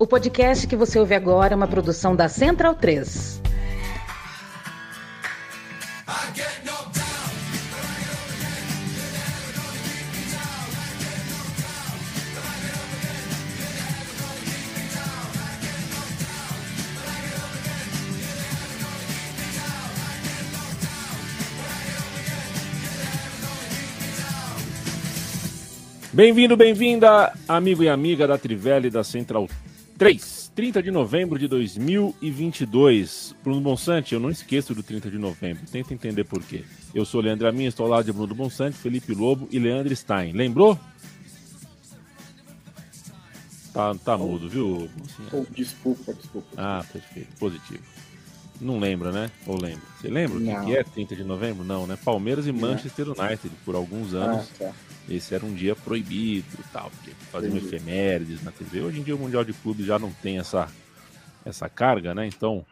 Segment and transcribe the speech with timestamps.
[0.00, 3.42] O podcast que você ouve agora é uma produção da Central 3.
[26.12, 29.48] Bem-vindo, bem-vinda, amigo e amiga da Trivela e da Central
[29.98, 30.52] 3.
[30.54, 33.34] 30 de novembro de 2022.
[33.42, 35.64] Bruno Bonsante, eu não esqueço do 30 de novembro.
[35.70, 36.64] Tenta entender por quê.
[36.94, 40.32] Eu sou Leandro Amin, estou ao lado de Bruno Bonsante, Felipe Lobo e Leandro Stein.
[40.32, 40.78] Lembrou?
[43.72, 44.88] Tá, tá mudo, viu?
[45.32, 46.48] Oh, desculpa, desculpa.
[46.56, 47.36] Ah, perfeito.
[47.36, 47.82] Positivo.
[48.60, 49.30] Não lembra, né?
[49.46, 49.82] Ou lembra?
[50.00, 51.64] Você lembra o que, que é 30 de novembro?
[51.64, 51.96] Não, né?
[52.04, 54.48] Palmeiras e Manchester United por alguns anos.
[54.60, 54.74] Ah, tá
[55.08, 58.82] esse era um dia proibido e tal, porque faziam efemérides na TV.
[58.82, 60.70] Hoje em dia o Mundial de Clubes já não tem essa,
[61.44, 62.26] essa carga, né?
[62.26, 62.64] Então,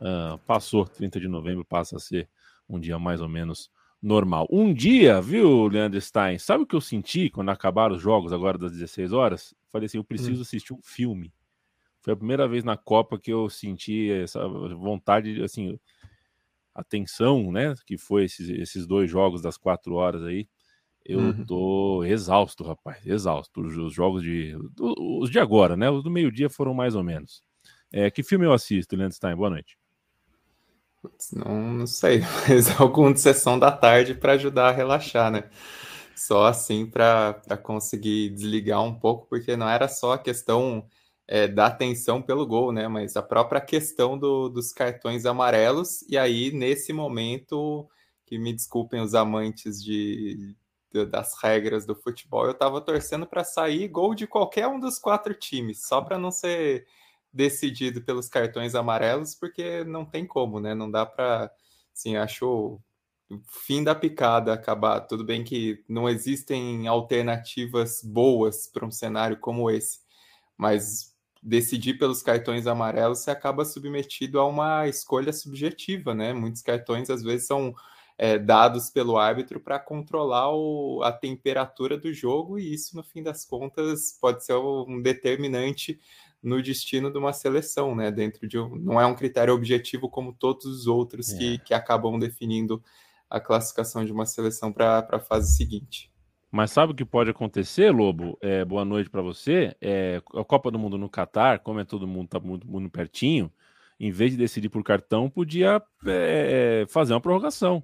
[0.00, 2.28] uh, passou, 30 de novembro passa a ser
[2.68, 3.70] um dia mais ou menos
[4.02, 4.46] normal.
[4.50, 8.58] Um dia, viu, Leandro Stein, sabe o que eu senti quando acabaram os jogos agora
[8.58, 9.54] das 16 horas?
[9.70, 10.42] Falei assim, eu preciso hum.
[10.42, 11.32] assistir um filme.
[12.00, 15.78] Foi a primeira vez na Copa que eu senti essa vontade, assim,
[16.74, 17.74] a tensão, né?
[17.86, 20.46] Que foi esses, esses dois jogos das quatro horas aí.
[21.04, 21.44] Eu uhum.
[21.44, 23.60] tô exausto, rapaz, exausto.
[23.60, 24.56] Os jogos de.
[24.78, 25.90] Os de agora, né?
[25.90, 27.42] Os do meio-dia foram mais ou menos.
[27.92, 29.36] É, que filme eu assisto, Leandro Stein?
[29.36, 29.76] Boa noite.
[31.32, 35.50] Não, não sei, mas algum de sessão da tarde para ajudar a relaxar, né?
[36.16, 40.86] Só assim para conseguir desligar um pouco, porque não era só a questão
[41.28, 42.88] é, da atenção pelo gol, né?
[42.88, 46.02] Mas a própria questão do, dos cartões amarelos.
[46.08, 47.86] E aí, nesse momento,
[48.24, 50.56] que me desculpem os amantes de,
[51.06, 55.34] das regras do futebol, eu estava torcendo para sair gol de qualquer um dos quatro
[55.34, 56.86] times, só para não ser
[57.32, 60.74] decidido pelos cartões amarelos, porque não tem como, né?
[60.74, 61.50] Não dá para,
[61.92, 62.80] assim, acho
[63.66, 65.00] fim da picada acabar.
[65.00, 70.00] Tudo bem que não existem alternativas boas para um cenário como esse,
[70.56, 76.32] mas decidir pelos cartões amarelos você acaba submetido a uma escolha subjetiva, né?
[76.32, 77.74] Muitos cartões às vezes são
[78.16, 83.22] é, dados pelo árbitro para controlar o, a temperatura do jogo, e isso, no fim
[83.22, 85.98] das contas, pode ser um determinante
[86.42, 88.10] no destino de uma seleção, né?
[88.10, 91.38] Dentro de um, não é um critério objetivo como todos os outros é.
[91.38, 92.82] que, que acabam definindo
[93.28, 96.12] a classificação de uma seleção para a fase seguinte.
[96.52, 98.38] Mas sabe o que pode acontecer, Lobo?
[98.40, 99.74] É, boa noite para você.
[99.80, 103.50] É, a Copa do Mundo no Catar, como é todo mundo tá muito, muito pertinho,
[103.98, 107.82] em vez de decidir por cartão, podia é, fazer uma prorrogação.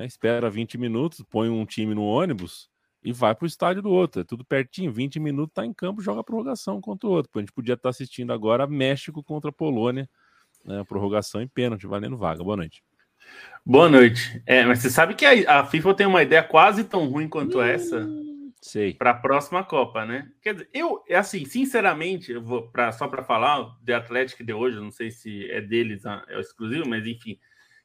[0.00, 0.06] Né?
[0.06, 2.70] Espera 20 minutos, põe um time no ônibus
[3.04, 4.22] e vai para o estádio do outro.
[4.22, 7.30] É tudo pertinho, 20 minutos, tá em campo, joga prorrogação contra o outro.
[7.34, 10.08] A gente podia estar tá assistindo agora México contra a Polônia,
[10.64, 10.82] né?
[10.84, 12.42] prorrogação e pênalti, valendo vaga.
[12.42, 12.82] Boa noite.
[13.64, 14.42] Boa noite.
[14.46, 17.58] É, mas você sabe que a, a FIFA tem uma ideia quase tão ruim quanto
[17.58, 18.08] hum, essa
[18.62, 18.94] sei.
[18.94, 20.30] para a próxima Copa, né?
[20.40, 24.52] Quer dizer, eu, é assim, sinceramente, eu vou pra, só para falar de Atlético de
[24.54, 27.38] hoje, não sei se é deles, ah, é exclusivo, mas enfim,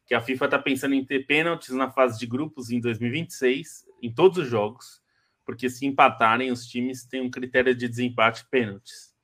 [0.05, 4.13] que a FIFA está pensando em ter pênaltis na fase de grupos em 2026, em
[4.13, 5.01] todos os jogos,
[5.43, 9.15] porque se empatarem, os times têm um critério de desempate pênaltis.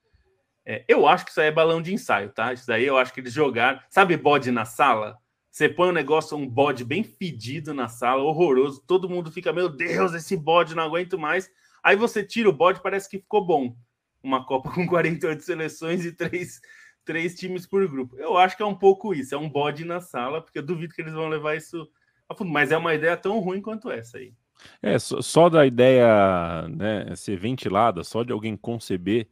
[0.65, 2.53] É, eu acho que isso aí é balão de ensaio, tá?
[2.53, 3.79] Isso daí eu acho que eles jogaram.
[3.89, 5.17] Sabe bode na sala?
[5.51, 9.67] Você põe um negócio, um bode bem fedido na sala, horroroso, todo mundo fica, meu
[9.67, 11.49] Deus, esse bode não aguento mais.
[11.83, 13.75] Aí você tira o bode, parece que ficou bom.
[14.23, 16.61] Uma Copa com 48 seleções e três
[17.05, 18.17] três times por grupo.
[18.17, 20.93] Eu acho que é um pouco isso, é um bode na sala, porque eu duvido
[20.93, 21.87] que eles vão levar isso
[22.27, 24.33] a fundo, mas é uma ideia tão ruim quanto essa aí.
[24.81, 29.27] É, só, só da ideia né, ser ventilada, só de alguém conceber,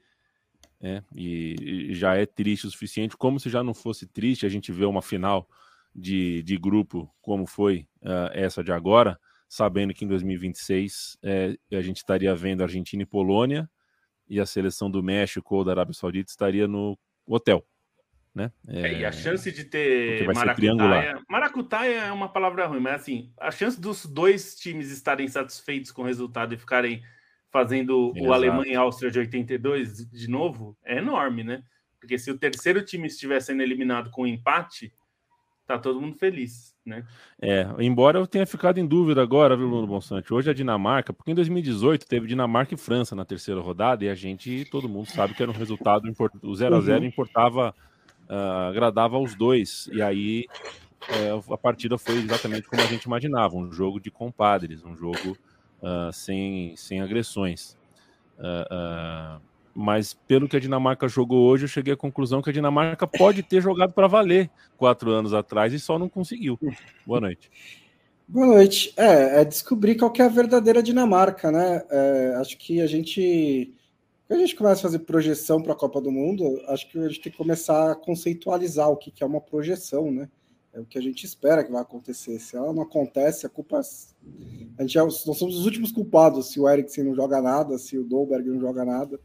[0.81, 1.55] é, e,
[1.91, 4.85] e, já é triste o suficiente, como se já não fosse triste a gente ver
[4.85, 5.47] uma final
[5.93, 11.81] de, de grupo como foi uh, essa de agora, sabendo que em 2026 é, a
[11.81, 13.69] gente estaria vendo Argentina e Polônia,
[14.27, 16.97] e a seleção do México ou da Arábia Saudita estaria no
[17.35, 17.65] hotel.
[18.33, 18.51] Né?
[18.67, 21.19] É, é, e a chance de ter maracutaia...
[21.27, 26.03] maracutaia é uma palavra ruim, mas assim, a chance dos dois times estarem satisfeitos com
[26.03, 27.03] o resultado e ficarem
[27.51, 28.29] fazendo Exato.
[28.29, 31.63] o Alemanha e Áustria de 82 de novo é enorme, né?
[31.99, 34.93] Porque se o terceiro time estiver sendo eliminado com um empate,
[35.69, 37.05] tá todo mundo feliz, né?
[37.39, 40.33] É, embora eu tenha ficado em dúvida agora, viu, Bruno Bonsante?
[40.33, 44.15] Hoje a Dinamarca, porque em 2018 teve Dinamarca e França na terceira rodada e a
[44.15, 46.11] gente, todo mundo sabe que era um resultado,
[46.41, 47.05] o 0 a 0 uhum.
[47.05, 47.75] importava,
[48.27, 50.47] uh, agradava aos dois, e aí
[51.07, 55.37] é, a partida foi exatamente como a gente imaginava, um jogo de compadres, um jogo
[55.83, 57.77] uh, sem, sem agressões.
[58.39, 59.39] Uh,
[59.79, 63.41] mas pelo que a Dinamarca jogou hoje, eu cheguei à conclusão que a Dinamarca pode
[63.41, 66.59] ter jogado para valer quatro anos atrás e só não conseguiu.
[67.07, 67.49] Boa noite.
[68.27, 68.93] Boa noite.
[68.97, 71.81] É, é descobrir qual é a verdadeira Dinamarca, né?
[71.89, 73.73] É, acho que a gente.
[74.27, 77.07] Quando a gente começa a fazer projeção para a Copa do Mundo, acho que a
[77.07, 80.29] gente tem que começar a conceitualizar o que, que é uma projeção, né?
[80.73, 82.37] É o que a gente espera que vai acontecer.
[82.37, 83.79] Se ela não acontece, a culpa.
[83.79, 87.97] A gente é, nós somos os últimos culpados se o Eriksen não joga nada, se
[87.97, 89.17] o Dolberg não joga nada,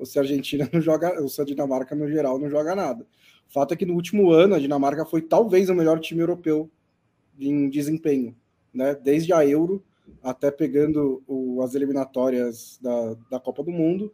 [0.00, 3.06] ou se a Argentina não joga, ou se a Dinamarca no geral não joga nada.
[3.48, 6.68] O fato é que no último ano a Dinamarca foi talvez o melhor time europeu
[7.38, 8.34] em desempenho
[8.72, 8.94] né?
[8.94, 9.82] Desde a Euro
[10.22, 14.12] até pegando o, as eliminatórias da, da Copa do Mundo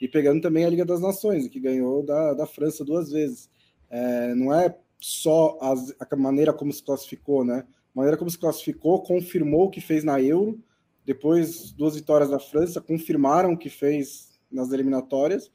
[0.00, 3.48] e pegando também a Liga das Nações, que ganhou da, da França duas vezes.
[3.88, 7.64] É, não é só as, a maneira como se classificou, né?
[7.94, 10.60] A maneira como se classificou confirmou o que fez na Euro,
[11.04, 15.50] depois duas vitórias da França confirmaram o que fez nas eliminatórias,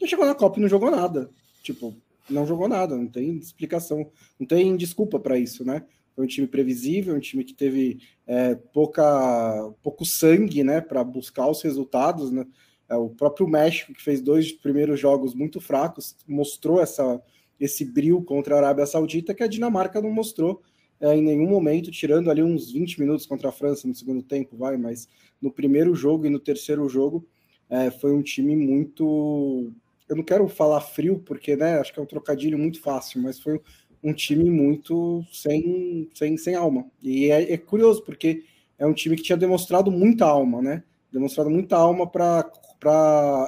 [0.00, 1.30] e chegou na Copa e não jogou nada.
[1.62, 1.94] Tipo,
[2.28, 5.84] não jogou nada, não tem explicação, não tem desculpa para isso, né?
[6.14, 11.48] Foi um time previsível, um time que teve é, pouca, pouco sangue né, para buscar
[11.48, 12.30] os resultados.
[12.30, 12.46] Né?
[12.88, 17.20] É, o próprio México, que fez dois primeiros jogos muito fracos, mostrou essa,
[17.58, 20.62] esse brilho contra a Arábia Saudita que a Dinamarca não mostrou
[21.00, 24.56] é, em nenhum momento, tirando ali uns 20 minutos contra a França no segundo tempo,
[24.56, 25.08] vai, mas
[25.42, 27.26] no primeiro jogo e no terceiro jogo
[27.74, 29.72] é, foi um time muito.
[30.08, 33.40] Eu não quero falar frio, porque né, acho que é um trocadilho muito fácil, mas
[33.40, 33.60] foi
[34.00, 36.86] um time muito sem, sem, sem alma.
[37.02, 38.44] E é, é, curioso, porque
[38.78, 40.84] é um time que tinha demonstrado muita alma, né?
[41.10, 42.44] Demonstrado muita alma para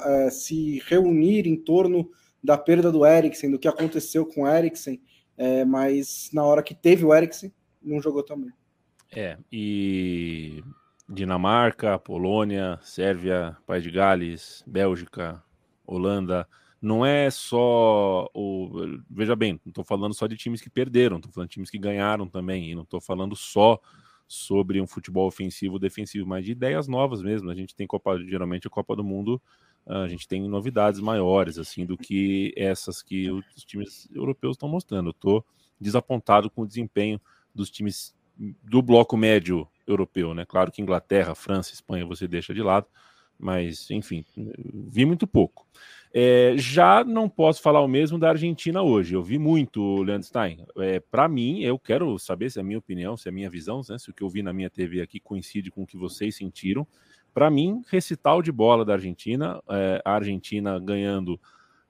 [0.05, 2.11] é, se reunir em torno
[2.43, 5.01] da perda do Eriksen, do que aconteceu com o Eriksen,
[5.39, 8.51] é, mas na hora que teve o Eriksen, não jogou também.
[9.15, 10.65] É, e
[11.09, 15.43] Dinamarca, Polônia, Sérvia, País de Gales, Bélgica,
[15.87, 16.49] Holanda,
[16.83, 18.99] não é só o.
[19.09, 21.79] Veja bem, não estou falando só de times que perderam, estou falando de times que
[21.79, 23.81] ganharam também, e não estou falando só
[24.29, 27.51] sobre um futebol ofensivo defensivo, mas de ideias novas mesmo.
[27.51, 29.41] A gente tem Copa, geralmente a Copa do Mundo,
[29.87, 35.11] a gente tem novidades maiores assim do que essas que os times europeus estão mostrando.
[35.11, 35.45] Estou
[35.81, 37.21] desapontado com o desempenho
[37.55, 40.45] dos times do bloco médio europeu, né?
[40.45, 42.87] Claro que Inglaterra, França, Espanha você deixa de lado,
[43.39, 45.67] mas enfim, vi muito pouco.
[46.13, 49.15] É, já não posso falar o mesmo da Argentina hoje.
[49.15, 50.65] Eu vi muito, Leandro Stein.
[50.79, 53.51] É, Para mim, eu quero saber se é a minha opinião, se é a minha
[53.51, 55.97] visão, né, se o que eu vi na minha TV aqui coincide com o que
[55.97, 56.87] vocês sentiram.
[57.35, 61.39] Para mim, recital de bola da Argentina, é, a Argentina ganhando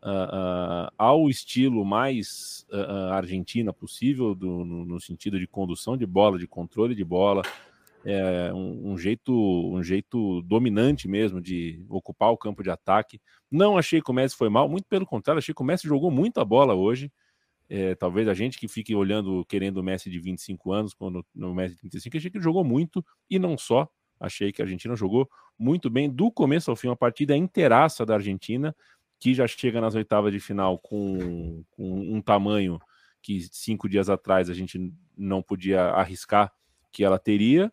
[0.03, 6.07] uh, uh, ao estilo mais uh, argentina possível, do, no, no sentido de condução de
[6.07, 7.43] bola, de controle de bola,
[8.07, 13.21] é, um, um, jeito um jeito dominante mesmo de ocupar o campo de ataque.
[13.51, 16.09] Não achei que o Messi foi mal, muito pelo contrário, achei que o Messi jogou
[16.09, 17.13] muita bola hoje.
[17.69, 21.53] É, talvez a gente que fique olhando, querendo o Messi de 25 anos, quando no
[21.53, 23.89] Messi de 35, achei que ele jogou muito e não só.
[24.21, 28.15] Achei que a Argentina jogou muito bem do começo ao fim, uma partida inteiraça da
[28.15, 28.75] Argentina,
[29.19, 32.79] que já chega nas oitavas de final com, com um tamanho
[33.21, 36.53] que cinco dias atrás a gente não podia arriscar
[36.93, 37.73] que ela teria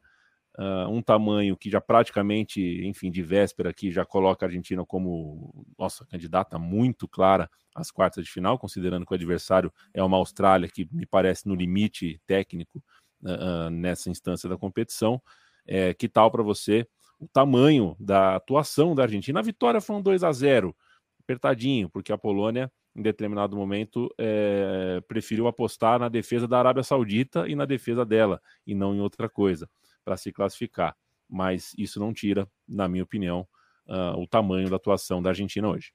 [0.58, 5.66] uh, um tamanho que já praticamente, enfim, de véspera aqui já coloca a Argentina como
[5.78, 10.70] nossa candidata muito clara às quartas de final, considerando que o adversário é uma Austrália
[10.70, 12.84] que me parece no limite técnico
[13.24, 15.22] uh, nessa instância da competição.
[15.66, 16.86] É, que tal para você
[17.20, 19.40] o tamanho da atuação da Argentina?
[19.40, 20.76] A vitória foi um 2 a 0
[21.22, 27.48] apertadinho, porque a Polônia em determinado momento, é, preferiu apostar na defesa da Arábia Saudita
[27.48, 29.68] e na defesa dela, e não em outra coisa
[30.04, 30.96] para se classificar.
[31.30, 33.48] Mas isso não tira, na minha opinião,
[33.88, 35.94] uh, o tamanho da atuação da Argentina hoje.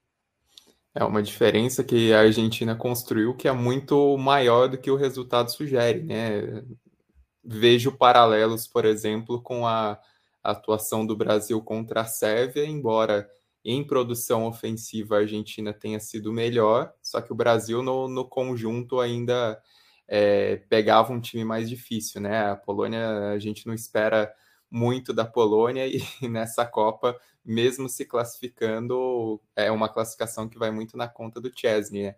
[0.94, 5.50] É uma diferença que a Argentina construiu que é muito maior do que o resultado
[5.50, 6.64] sugere, né?
[7.44, 10.00] Vejo paralelos, por exemplo, com a
[10.42, 13.28] atuação do Brasil contra a Sérvia, embora
[13.64, 18.98] em produção ofensiva a Argentina tenha sido melhor, só que o Brasil no, no conjunto
[18.98, 19.60] ainda
[20.08, 22.50] é, pegava um time mais difícil, né?
[22.50, 24.32] A Polônia, a gente não espera
[24.70, 30.96] muito da Polônia e nessa Copa, mesmo se classificando, é uma classificação que vai muito
[30.96, 32.16] na conta do Chesney, né?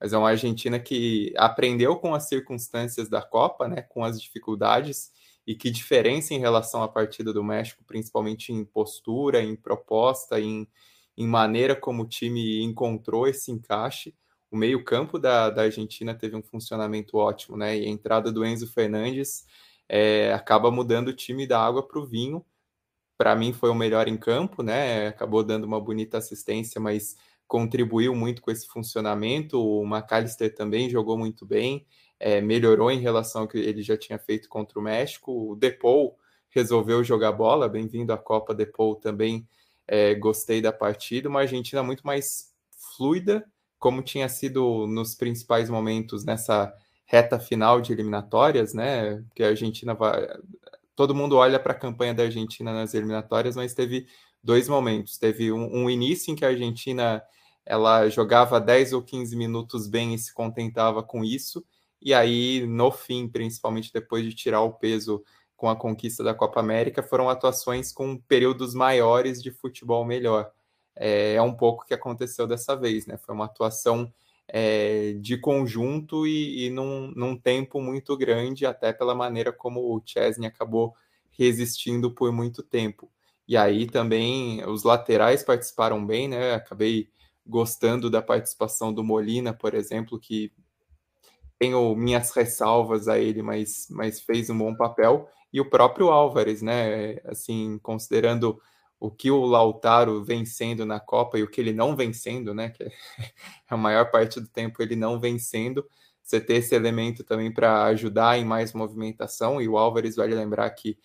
[0.00, 3.82] Mas é uma Argentina que aprendeu com as circunstâncias da Copa, né?
[3.82, 5.12] Com as dificuldades
[5.46, 10.68] e que diferença em relação à partida do México, principalmente em postura, em proposta, em,
[11.16, 14.14] em maneira como o time encontrou esse encaixe
[14.52, 17.74] o meio-campo da, da Argentina teve um funcionamento ótimo, né?
[17.78, 19.46] E a entrada do Enzo Fernandes
[19.88, 22.44] é, acaba mudando o time da água para o vinho.
[23.16, 25.08] Para mim, foi o melhor em campo, né?
[25.08, 27.16] Acabou dando uma bonita assistência, mas
[27.48, 29.58] contribuiu muito com esse funcionamento.
[29.58, 31.86] O McAllister também jogou muito bem,
[32.20, 35.52] é, melhorou em relação ao que ele já tinha feito contra o México.
[35.52, 36.18] O Depou
[36.50, 39.48] resolveu jogar bola, bem-vindo à Copa Depou também.
[39.88, 42.52] É, gostei da partida, uma Argentina muito mais
[42.96, 43.50] fluida,
[43.82, 46.72] como tinha sido nos principais momentos nessa
[47.04, 49.24] reta final de eliminatórias, né?
[49.34, 50.24] Que a Argentina vai.
[50.94, 54.06] Todo mundo olha para a campanha da Argentina nas eliminatórias, mas teve
[54.40, 55.18] dois momentos.
[55.18, 57.20] Teve um, um, início em que a Argentina
[57.66, 61.64] ela jogava 10 ou 15 minutos bem e se contentava com isso,
[62.00, 65.24] e aí no fim, principalmente depois de tirar o peso
[65.56, 70.52] com a conquista da Copa América, foram atuações com períodos maiores de futebol melhor.
[70.94, 73.16] É, é um pouco o que aconteceu dessa vez, né?
[73.16, 74.12] Foi uma atuação
[74.48, 80.02] é, de conjunto e, e num, num, tempo muito grande, até pela maneira como o
[80.04, 80.94] Chesney acabou
[81.30, 83.10] resistindo por muito tempo.
[83.48, 86.54] E aí também os laterais participaram bem, né?
[86.54, 87.08] Acabei
[87.46, 90.52] gostando da participação do Molina, por exemplo, que
[91.58, 95.28] tenho minhas ressalvas a ele, mas, mas fez um bom papel.
[95.52, 97.16] E o próprio Álvares, né?
[97.24, 98.60] Assim, considerando
[99.02, 102.70] o que o Lautaro vencendo na Copa e o que ele não vencendo, né?
[102.70, 102.86] Que
[103.68, 105.84] a maior parte do tempo ele não vencendo.
[106.22, 109.60] Você ter esse elemento também para ajudar em mais movimentação.
[109.60, 110.96] E o Álvares vale lembrar que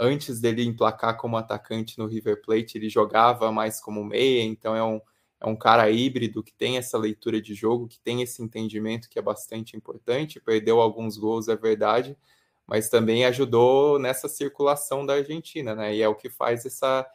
[0.00, 4.82] antes dele emplacar como atacante no River Plate, ele jogava mais como meia, então é
[4.82, 4.98] um,
[5.38, 9.18] é um cara híbrido que tem essa leitura de jogo, que tem esse entendimento que
[9.18, 10.40] é bastante importante.
[10.40, 12.16] Perdeu alguns gols, é verdade,
[12.66, 15.94] mas também ajudou nessa circulação da Argentina, né?
[15.94, 17.06] E é o que faz essa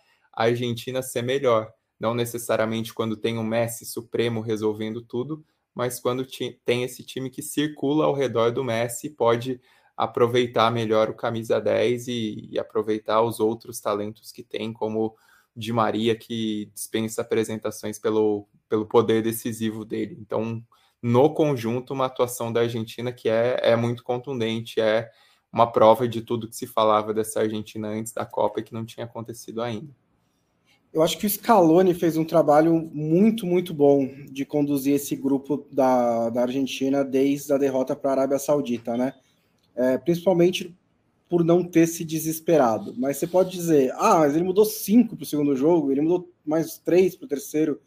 [0.43, 1.71] Argentina ser melhor.
[1.99, 6.25] Não necessariamente quando tem um Messi supremo resolvendo tudo, mas quando
[6.65, 9.59] tem esse time que circula ao redor do Messi pode
[9.95, 15.15] aproveitar melhor o camisa 10 e, e aproveitar os outros talentos que tem, como
[15.55, 20.15] Di Maria, que dispensa apresentações pelo, pelo poder decisivo dele.
[20.19, 20.63] Então,
[21.01, 25.09] no conjunto, uma atuação da Argentina que é, é muito contundente, é
[25.51, 28.85] uma prova de tudo que se falava dessa Argentina antes da Copa e que não
[28.85, 29.91] tinha acontecido ainda.
[30.97, 35.63] Eu acho que o Scaloni fez um trabalho muito, muito bom de conduzir esse grupo
[35.71, 39.13] da, da Argentina desde a derrota para a Arábia Saudita, né?
[39.75, 40.75] é, principalmente
[41.29, 42.95] por não ter se desesperado.
[42.97, 46.33] Mas você pode dizer, ah, mas ele mudou cinco para o segundo jogo, ele mudou
[46.43, 47.79] mais três para o terceiro,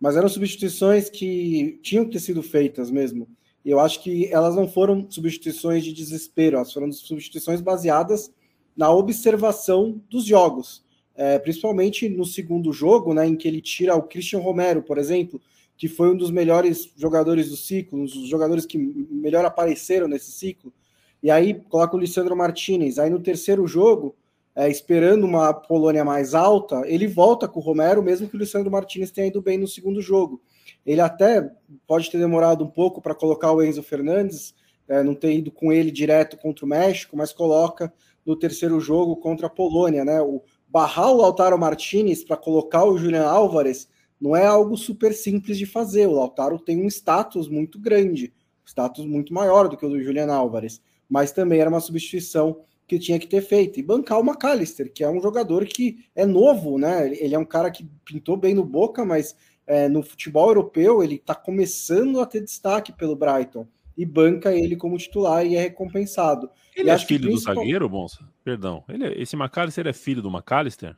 [0.00, 3.28] mas eram substituições que tinham que ter sido feitas mesmo.
[3.64, 8.32] E eu acho que elas não foram substituições de desespero, elas foram substituições baseadas
[8.76, 10.87] na observação dos jogos.
[11.20, 15.40] É, principalmente no segundo jogo, né, em que ele tira o Christian Romero, por exemplo,
[15.76, 20.30] que foi um dos melhores jogadores do ciclo, um dos jogadores que melhor apareceram nesse
[20.30, 20.72] ciclo,
[21.20, 23.00] e aí coloca o Lisandro Martinez.
[23.00, 24.14] Aí no terceiro jogo,
[24.54, 28.70] é, esperando uma Polônia mais alta, ele volta com o Romero, mesmo que o Lisandro
[28.70, 30.40] Martinez tenha ido bem no segundo jogo.
[30.86, 31.50] Ele até
[31.84, 34.54] pode ter demorado um pouco para colocar o Enzo Fernandes,
[34.88, 37.92] é, não ter ido com ele direto contra o México, mas coloca
[38.24, 40.20] no terceiro jogo contra a Polônia, né?
[40.20, 43.88] O barrar o Lautaro Martinez para colocar o Julian Álvares
[44.20, 46.06] não é algo super simples de fazer.
[46.06, 48.32] O Lautaro tem um status muito grande,
[48.64, 52.98] status muito maior do que o do Julian Álvares mas também era uma substituição que
[52.98, 53.78] tinha que ter feito.
[53.78, 57.08] E bancar o McAllister, que é um jogador que é novo, né?
[57.14, 59.34] Ele é um cara que pintou bem no Boca, mas
[59.66, 63.66] é, no futebol europeu ele está começando a ter destaque pelo Brighton.
[63.98, 66.48] E banca ele como titular e é recompensado.
[66.76, 67.54] Ele e é filho principal...
[67.56, 68.20] do zagueiro, Bonsa?
[68.44, 68.84] Perdão.
[68.88, 69.20] Ele é...
[69.20, 70.96] Esse McAllister é filho do McAllister?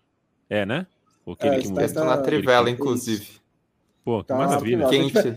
[0.49, 0.87] É, né?
[1.25, 3.27] Ou aquele é, que está na Trivela, inclusive.
[4.05, 4.87] Pô, que tá maravilha.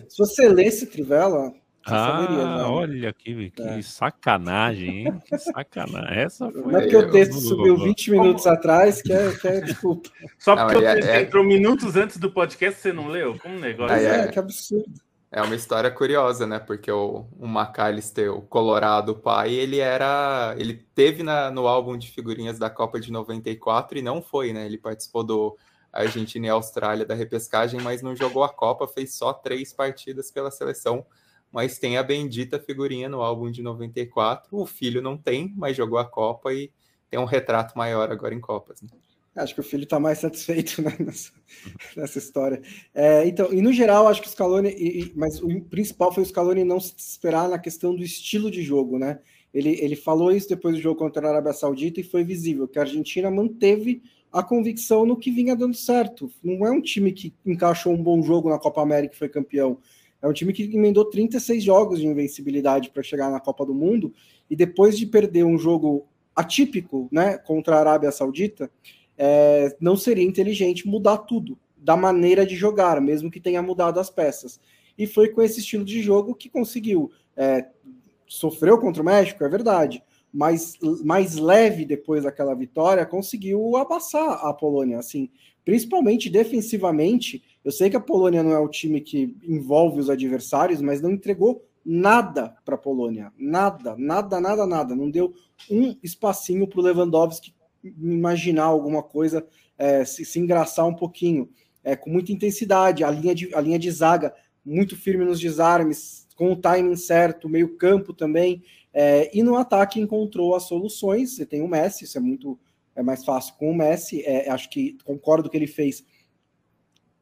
[0.09, 1.53] Se você lesse Trivela,
[1.85, 2.63] ah, saberia, né?
[2.63, 3.81] olha que, que é.
[3.81, 5.21] sacanagem, hein?
[5.25, 6.17] Que sacanagem.
[6.17, 6.61] Essa foi.
[6.61, 10.09] Não é porque o texto subiu 20 minutos atrás, que é, que é desculpa.
[10.39, 13.37] Só porque não, o texto é, entrou minutos antes do podcast, você não leu?
[13.37, 13.95] Como um negócio?
[13.95, 14.93] É, é, que absurdo.
[15.35, 16.59] É uma história curiosa, né?
[16.59, 20.55] Porque o, o McAllister, o Colorado pai, ele era.
[20.57, 24.65] Ele teve na, no álbum de figurinhas da Copa de 94 e não foi, né?
[24.65, 25.57] Ele participou do
[25.91, 30.51] Argentina e Austrália da repescagem, mas não jogou a Copa, fez só três partidas pela
[30.51, 31.05] seleção
[31.53, 34.57] mas tem a bendita figurinha no álbum de 94.
[34.57, 36.71] O filho não tem, mas jogou a Copa e
[37.11, 38.81] tem um retrato maior agora em Copas.
[38.81, 38.89] Né?
[39.35, 41.31] Acho que o filho está mais satisfeito né, nessa,
[41.97, 42.61] nessa, história.
[42.93, 46.25] É, então, e no geral, acho que o Scaloni, e, mas o principal foi o
[46.25, 49.19] Scaloni não se esperar na questão do estilo de jogo, né?
[49.53, 52.79] Ele, ele falou isso depois do jogo contra a Arábia Saudita e foi visível que
[52.79, 56.31] a Argentina manteve a convicção no que vinha dando certo.
[56.43, 59.77] Não é um time que encaixou um bom jogo na Copa América e foi campeão.
[60.21, 64.11] É um time que emendou 36 jogos de invencibilidade para chegar na Copa do Mundo
[64.49, 68.71] e depois de perder um jogo atípico, né, contra a Arábia Saudita,
[69.17, 74.09] é, não seria inteligente mudar tudo da maneira de jogar, mesmo que tenha mudado as
[74.09, 74.59] peças.
[74.97, 77.11] E foi com esse estilo de jogo que conseguiu.
[77.35, 77.67] É,
[78.27, 80.03] sofreu contra o México, é verdade,
[80.33, 85.29] mas mais leve depois daquela vitória, conseguiu abassar a Polônia, assim,
[85.63, 87.43] principalmente defensivamente.
[87.63, 91.11] Eu sei que a Polônia não é o time que envolve os adversários, mas não
[91.11, 94.95] entregou nada para a Polônia, nada, nada, nada, nada.
[94.95, 95.33] Não deu
[95.69, 97.53] um espacinho para o Lewandowski
[97.83, 99.45] imaginar alguma coisa,
[99.77, 101.49] é, se, se, engraçar um pouquinho,
[101.83, 103.03] é, com muita intensidade.
[103.03, 104.33] A linha de, a linha de zaga
[104.65, 108.63] muito firme nos desarmes, com o timing certo, meio campo também.
[108.93, 111.35] É, e no ataque encontrou as soluções.
[111.35, 112.59] Você tem o Messi, isso é muito
[112.95, 114.21] é mais fácil com o Messi.
[114.23, 116.03] É, acho que concordo que ele fez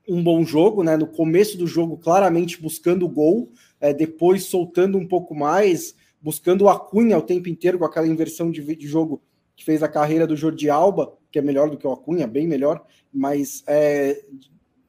[0.08, 0.98] um bom jogo, né?
[0.98, 6.68] No começo do jogo, claramente buscando o gol, é, depois soltando um pouco mais, buscando
[6.68, 9.22] a Cunha o tempo inteiro com aquela inversão de, de, jogo
[9.55, 12.48] que fez a carreira do Jordi Alba, que é melhor do que o Acunha, bem
[12.48, 14.24] melhor, mas é,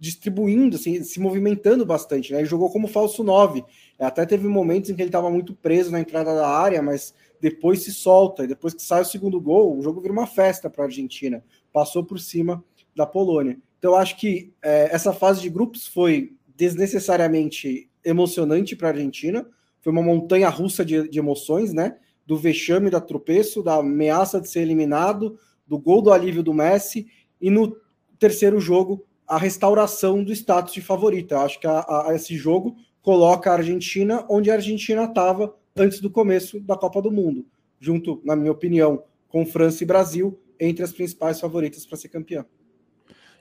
[0.03, 2.41] distribuindo, assim, se movimentando bastante, né?
[2.41, 3.65] Ele jogou como falso 9.
[4.01, 7.85] Até teve momentos em que ele estava muito preso na entrada da área, mas depois
[7.85, 8.43] se solta.
[8.43, 11.45] E depois que sai o segundo gol, o jogo vira uma festa para a Argentina.
[11.73, 12.65] Passou por cima
[12.97, 13.57] da Polônia.
[13.79, 19.47] Então, acho que é, essa fase de grupos foi desnecessariamente emocionante para a Argentina.
[19.81, 21.97] Foi uma montanha russa de, de emoções, né?
[22.33, 27.07] Do vexame, da tropeço, da ameaça de ser eliminado, do gol do alívio do Messi.
[27.39, 27.77] E no
[28.19, 31.41] terceiro jogo, a restauração do status de favorita.
[31.41, 36.11] Acho que a, a, esse jogo coloca a Argentina onde a Argentina estava antes do
[36.11, 37.45] começo da Copa do Mundo,
[37.79, 42.47] junto, na minha opinião, com França e Brasil, entre as principais favoritas para ser campeã.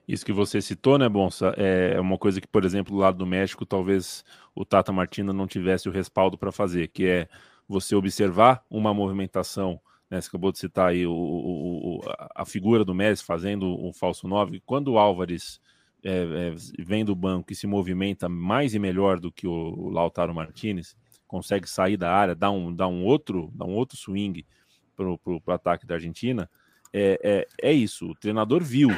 [0.06, 3.26] Isso que você citou, né, Bonsa, é uma coisa que, por exemplo, do lado do
[3.26, 7.30] México, talvez o Tata Martino não tivesse o respaldo para fazer, que é
[7.72, 9.80] você observar uma movimentação
[10.12, 12.01] né, você acabou de citar aí o, o,
[12.36, 14.62] a figura do Messi fazendo um falso 9.
[14.66, 15.62] Quando o Álvares
[16.04, 20.36] é, é, vem do banco e se movimenta mais e melhor do que o, Lautaro
[20.36, 24.46] Martinez, consegue sair da área, dar um, dar um outro, um outro swing
[24.98, 26.50] para o ataque da Argentina,
[26.92, 28.07] é, é, é, isso.
[28.07, 28.90] O treinador viu,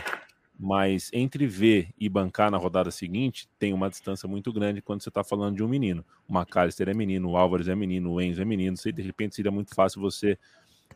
[0.60, 5.10] mas entre ver e bancar na rodada seguinte tem uma distância muito grande quando você
[5.10, 6.06] está falando de um menino.
[6.28, 8.78] O McAllister é menino, o Álvares é menino, o Enzo é menino.
[8.78, 10.38] Sei, de repente seria muito fácil você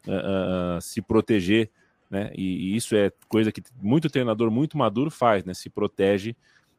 [0.07, 1.71] uh, uh, se proteger
[2.09, 2.31] né?
[2.35, 5.53] E, e, isso é coisa que muito treinador muito maduro faz, né?
[5.53, 6.35] Se protege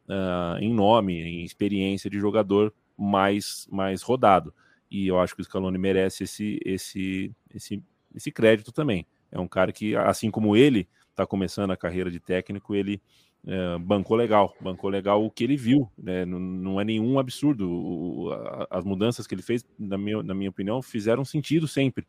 [0.07, 4.53] uh, em nome, em experiência de jogador mais mais rodado.
[4.89, 7.83] E eu acho que o Scaloni merece esse esse esse
[8.15, 9.05] esse crédito também.
[9.31, 10.87] É um cara que, assim como ele
[11.19, 13.01] está começando a carreira de técnico, ele
[13.43, 16.25] uh, bancou legal, bancou legal o que ele viu, né?
[16.25, 17.69] não, não é nenhum absurdo.
[17.69, 22.07] O, a, as mudanças que ele fez, na minha, na minha opinião, fizeram sentido sempre.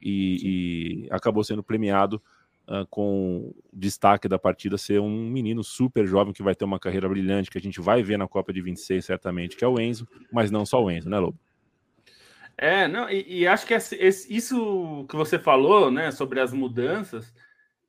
[0.00, 2.22] E, e acabou sendo premiado
[2.66, 7.06] uh, com destaque da partida ser um menino super jovem que vai ter uma carreira
[7.06, 10.08] brilhante, que a gente vai ver na Copa de 26 certamente, que é o Enzo,
[10.32, 11.38] mas não só o Enzo, né, Lobo?
[12.56, 16.52] É, não, e, e acho que esse, esse, isso que você falou, né, sobre as
[16.52, 17.32] mudanças,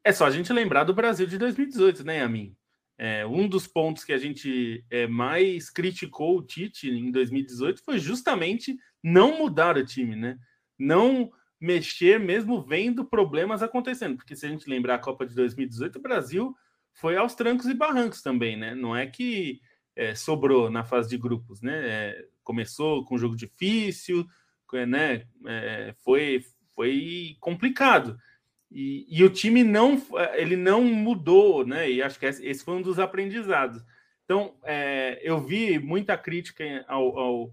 [0.04, 2.56] é só a gente lembrar do Brasil de 2018, né, Yamin?
[2.98, 7.98] É, um dos pontos que a gente é, mais criticou o Tite em 2018 foi
[7.98, 10.38] justamente não mudar o time, né?
[10.78, 14.18] Não mexer mesmo vendo problemas acontecendo.
[14.18, 16.56] Porque se a gente lembrar a Copa de 2018, o Brasil
[16.94, 18.76] foi aos trancos e barrancos também, né?
[18.76, 19.62] Não é que
[19.96, 21.82] é, sobrou na fase de grupos, né?
[21.84, 24.28] É, começou com um jogo difícil,
[24.88, 25.26] né?
[25.48, 26.44] É, foi,
[26.76, 28.18] foi complicado.
[28.72, 30.02] E, e, o time não
[30.34, 31.92] ele não mudou, né?
[31.92, 33.84] E acho que esse foi um dos aprendizados.
[34.24, 37.52] Então, é, eu vi muita crítica ao, ao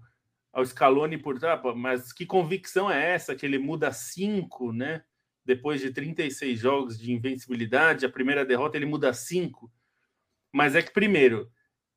[0.51, 5.03] ao Scaloni por ah, mas que convicção é essa que ele muda cinco, né?
[5.45, 9.71] Depois de 36 jogos de invencibilidade, a primeira derrota ele muda cinco.
[10.53, 11.49] Mas é que primeiro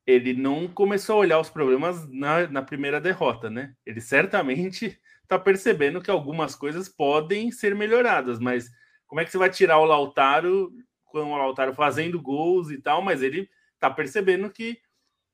[0.05, 3.73] ele não começou a olhar os problemas na, na primeira derrota, né?
[3.85, 8.69] Ele certamente está percebendo que algumas coisas podem ser melhoradas, mas
[9.13, 10.73] como é que você vai tirar o Lautaro
[11.05, 12.99] com o Lautaro fazendo gols e tal?
[12.99, 14.79] Mas ele está percebendo que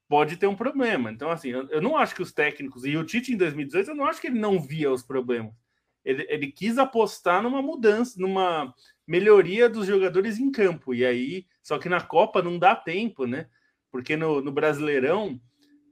[0.06, 1.10] pode ter um problema.
[1.10, 3.96] Então, assim, eu, eu, não acho que os técnicos, e o Tite em 2018, eu
[3.96, 5.54] não acho que ele não via os problemas.
[6.04, 8.74] Ele, ele quis apostar numa mudança, numa
[9.08, 10.94] melhoria dos jogadores em campo.
[10.94, 13.48] E aí, só que na Copa não dá tempo, né?
[13.90, 15.40] Porque no, no Brasileirão,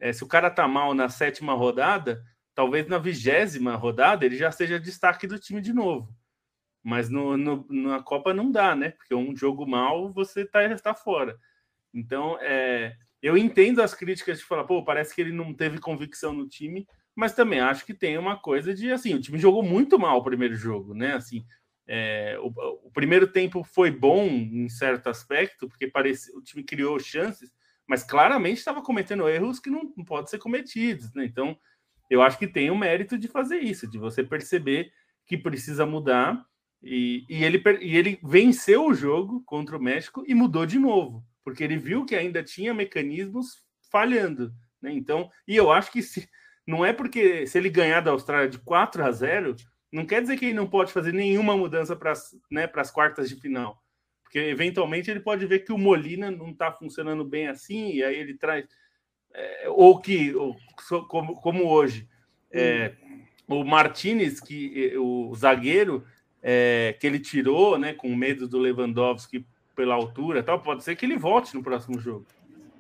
[0.02, 2.22] é, se o cara tá mal na sétima rodada,
[2.54, 6.14] talvez na vigésima rodada ele já seja destaque do time de novo.
[6.88, 8.92] Mas no, no, na Copa não dá, né?
[8.92, 11.38] Porque um jogo mal você tá, está fora.
[11.94, 16.32] Então, é, eu entendo as críticas de falar, pô, parece que ele não teve convicção
[16.32, 20.00] no time, mas também acho que tem uma coisa de assim, o time jogou muito
[20.00, 21.16] mal o primeiro jogo, né?
[21.16, 21.46] Assim,
[21.86, 22.54] é, o,
[22.88, 27.52] o, primeiro tempo foi bom em certo aspecto, porque parece, o time criou chances,
[27.86, 31.26] mas claramente estava cometendo erros que não, não podem ser cometidos, né?
[31.26, 31.58] Então,
[32.10, 34.90] eu acho que tem o mérito de fazer isso, de você perceber
[35.26, 36.46] que precisa mudar.
[36.82, 41.24] E, e, ele, e ele venceu o jogo contra o México e mudou de novo,
[41.44, 44.54] porque ele viu que ainda tinha mecanismos falhando.
[44.82, 44.92] Né?
[44.92, 46.30] Então, e eu acho que se,
[46.66, 49.56] não é porque se ele ganhar da Austrália de 4 a 0,
[49.92, 52.14] não quer dizer que ele não pode fazer nenhuma mudança para
[52.52, 53.82] né, as quartas de final.
[54.24, 58.16] Porque eventualmente ele pode ver que o Molina não está funcionando bem assim, e aí
[58.18, 58.66] ele traz.
[59.34, 60.56] É, ou que, ou,
[61.08, 62.08] como, como hoje,
[62.52, 62.94] é,
[63.48, 66.06] o Martinez, que o zagueiro
[66.42, 69.46] é, que ele tirou, né, com medo do Lewandowski
[69.76, 72.26] pela altura, tal, pode ser que ele volte no próximo jogo.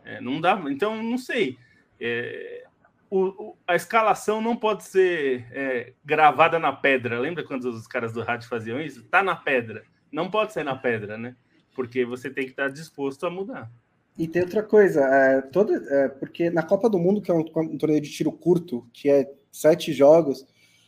[0.04, 1.58] É, não dá, então não sei.
[2.00, 2.66] É,
[3.10, 7.20] o, o, a escalação não pode ser é, gravada na pedra.
[7.20, 9.04] Lembra quando os caras do rádio faziam isso?
[9.04, 9.84] Tá na pedra.
[10.12, 11.36] Não pode ser na pedra, né?
[11.76, 13.70] Porque você tem que estar disposto a mudar.
[14.18, 17.46] E tem outra coisa, é, toda, é, porque na Copa do Mundo, que é um,
[17.56, 20.44] um, torneio de tiro curto, que é sete jogos,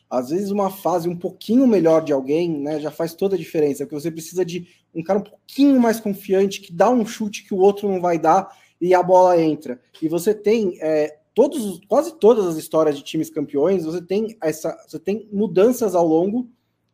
[0.09, 3.85] às vezes uma fase um pouquinho melhor de alguém, né, já faz toda a diferença,
[3.85, 7.53] porque você precisa de um cara um pouquinho mais confiante, que dá um chute que
[7.53, 8.49] o outro não vai dar
[8.81, 9.79] e a bola entra.
[10.01, 14.75] E você tem é, todos, quase todas as histórias de times campeões, você tem essa,
[14.87, 16.49] você tem mudanças ao longo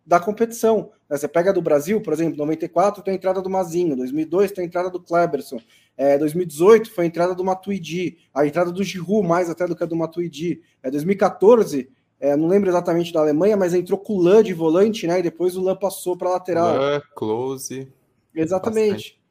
[0.05, 0.91] da competição.
[1.09, 1.17] Né?
[1.17, 4.67] Você pega do Brasil, por exemplo, 94 tem a entrada do Mazinho, 2002 tem a
[4.67, 5.59] entrada do Kleberson,
[5.97, 9.83] é, 2018 foi a entrada do Matuidi, a entrada do Giroud mais até do que
[9.83, 10.61] a do Matuidi.
[10.83, 11.89] É, 2014,
[12.25, 15.19] é, não lembro exatamente da Alemanha, mas entrou com o Lan de volante, né?
[15.19, 16.75] E depois o Lan passou para lateral.
[16.75, 17.87] Lan, close.
[18.33, 18.91] Exatamente.
[18.91, 19.25] Bastante.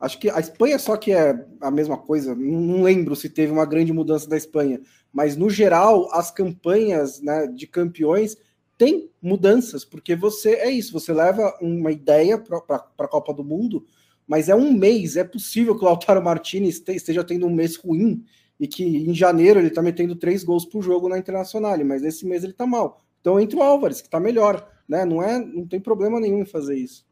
[0.00, 2.34] Acho que a Espanha só que é a mesma coisa.
[2.34, 4.80] Não, lembro se teve uma grande mudança da Espanha,
[5.12, 8.36] mas no geral as campanhas né, de campeões
[8.78, 13.84] têm mudanças, porque você é isso, você leva uma ideia para a Copa do Mundo,
[14.26, 18.24] mas é um mês, é possível que o Lautaro Martinez esteja tendo um mês ruim
[18.58, 22.26] e que em janeiro ele está metendo três gols por jogo na Internacional, mas nesse
[22.26, 23.00] mês ele está mal.
[23.20, 25.04] Então entre o Álvares, que está melhor, né?
[25.04, 27.06] Não é, não tem problema nenhum em fazer isso.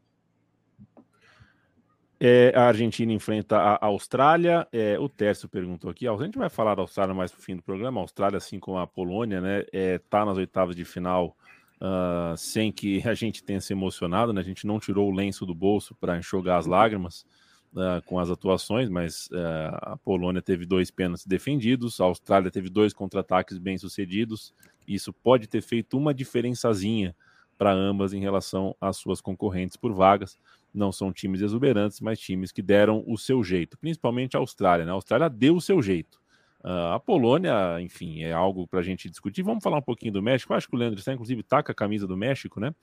[2.19, 4.67] É, a Argentina enfrenta a Austrália.
[4.71, 6.07] É, o Tércio perguntou aqui.
[6.07, 7.99] A gente vai falar da Austrália mais pro fim do programa.
[7.99, 11.37] A Austrália, assim como a Polônia, né, é, tá nas oitavas de final
[11.75, 14.33] uh, sem que a gente tenha se emocionado.
[14.33, 14.41] Né?
[14.41, 17.23] A gente não tirou o lenço do bolso para enxugar as lágrimas
[17.73, 22.69] uh, com as atuações, mas uh, a Polônia teve dois pênaltis defendidos, a Austrália teve
[22.69, 24.53] dois contra-ataques bem sucedidos.
[24.87, 27.15] Isso pode ter feito uma diferençazinha
[27.57, 30.37] para ambas em relação às suas concorrentes por vagas
[30.77, 34.85] não são times exuberantes, mas times que deram o seu jeito, principalmente a Austrália.
[34.85, 34.91] Né?
[34.91, 36.19] A Austrália deu o seu jeito.
[36.63, 39.43] Uh, a Polônia, enfim, é algo para a gente discutir.
[39.43, 40.51] Vamos falar um pouquinho do México.
[40.51, 42.73] Eu acho que o Leandro está, inclusive, com a camisa do México, né?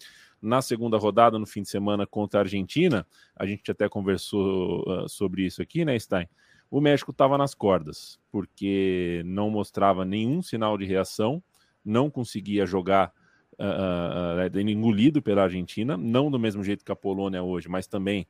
[0.40, 3.06] Na segunda rodada, no fim de semana, contra a Argentina,
[3.36, 6.28] a gente até conversou uh, sobre isso aqui, né, Stein?
[6.70, 11.42] O México estava nas cordas, porque não mostrava nenhum sinal de reação,
[11.84, 13.12] não conseguia jogar
[13.58, 18.26] uh, engolido pela Argentina, não do mesmo jeito que a Polônia hoje, mas também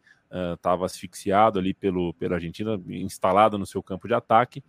[0.55, 4.65] estava asfixiado ali pelo, pela Argentina, instalado no seu campo de ataque,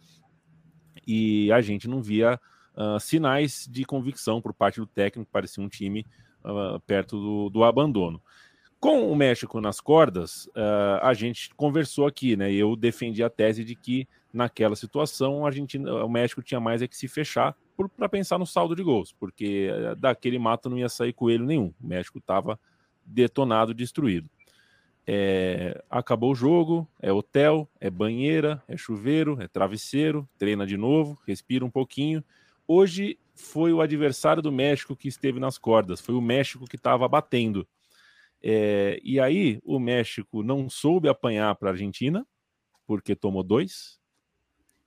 [1.07, 2.39] e a gente não via
[2.75, 6.05] uh, sinais de convicção por parte do técnico, parecia um time
[6.85, 8.21] perto do, do, abandono.
[8.79, 10.47] Com o México nas cordas,
[11.01, 12.53] a gente conversou aqui, né?
[12.53, 15.49] Eu defendi a tese de que naquela situação a
[16.05, 17.55] o México tinha mais é que se fechar
[17.97, 21.73] para pensar no saldo de gols, porque daquele mato não ia sair coelho nenhum.
[21.81, 22.59] O México estava
[23.05, 24.29] detonado, destruído.
[25.07, 31.19] É, acabou o jogo, é hotel, é banheira, é chuveiro, é travesseiro, treina de novo,
[31.27, 32.23] respira um pouquinho.
[32.67, 37.07] Hoje foi o adversário do México que esteve nas cordas, foi o México que estava
[37.07, 37.67] batendo.
[38.41, 42.25] É, e aí o México não soube apanhar para a Argentina,
[42.87, 43.99] porque tomou dois,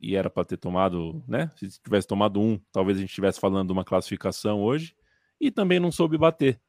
[0.01, 1.51] e era para ter tomado, né?
[1.57, 4.95] Se tivesse tomado um, talvez a gente estivesse falando de uma classificação hoje.
[5.41, 6.61] E também não soube bater,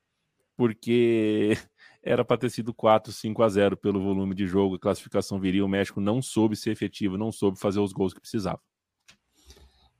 [0.56, 1.58] porque
[2.02, 5.66] era para ter sido 4, 5 a 0 pelo volume de jogo, a classificação viria.
[5.66, 8.62] O México não soube ser efetivo, não soube fazer os gols que precisava.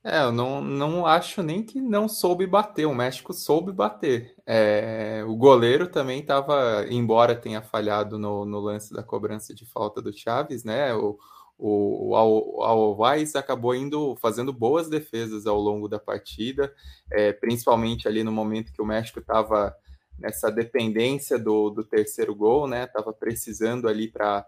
[0.02, 2.86] É, eu não, não acho nem que não soube bater.
[2.86, 4.34] O México soube bater.
[4.46, 10.02] É, o goleiro também estava, embora tenha falhado no, no, lance da cobrança de falta
[10.02, 10.94] do Chaves, né?
[10.94, 11.18] O,
[11.58, 16.74] o, o Alvaz acabou indo fazendo boas defesas ao longo da partida,
[17.12, 19.76] é, principalmente ali no momento que o México estava
[20.20, 22.84] nessa dependência do, do terceiro gol, né?
[22.84, 24.46] Estava precisando ali para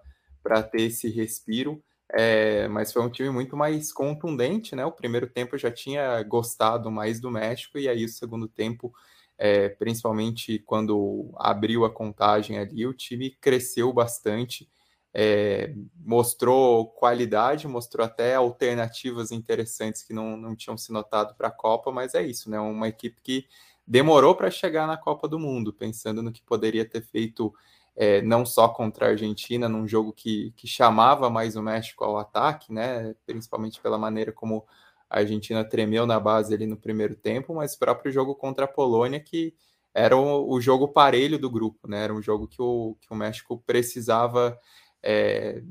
[0.71, 1.83] ter esse respiro.
[2.13, 4.85] É, mas foi um time muito mais contundente, né?
[4.85, 8.93] O primeiro tempo eu já tinha gostado mais do México, e aí o segundo tempo,
[9.37, 14.69] é, principalmente quando abriu a contagem ali, o time cresceu bastante
[15.13, 15.73] é,
[16.05, 21.91] mostrou qualidade, mostrou até alternativas interessantes que não, não tinham se notado para a Copa,
[21.91, 22.59] mas é isso, né?
[22.59, 23.45] Uma equipe que
[23.91, 27.53] demorou para chegar na Copa do Mundo, pensando no que poderia ter feito
[27.93, 32.17] é, não só contra a Argentina, num jogo que, que chamava mais o México ao
[32.17, 33.13] ataque, né?
[33.25, 34.65] Principalmente pela maneira como
[35.09, 39.19] a Argentina tremeu na base ali no primeiro tempo, mas próprio jogo contra a Polônia
[39.19, 39.53] que
[39.93, 42.05] era o, o jogo parelho do grupo, né?
[42.05, 44.57] Era um jogo que o, que o México precisava
[45.03, 45.61] é,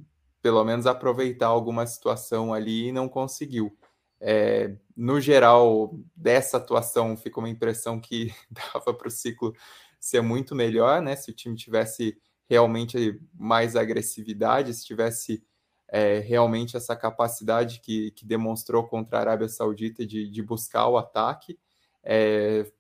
[0.43, 3.75] pelo menos aproveitar alguma situação ali e não conseguiu.
[4.21, 9.55] É, no geral, dessa atuação ficou uma impressão que dava para o ciclo
[9.99, 11.17] ser muito melhor, né?
[11.17, 15.43] Se o time tivesse realmente mais agressividade, se tivesse
[15.89, 20.97] é, realmente essa capacidade que, que, demonstrou contra a Arábia Saudita de, de buscar o
[20.99, 21.59] ataque.
[22.03, 22.71] É,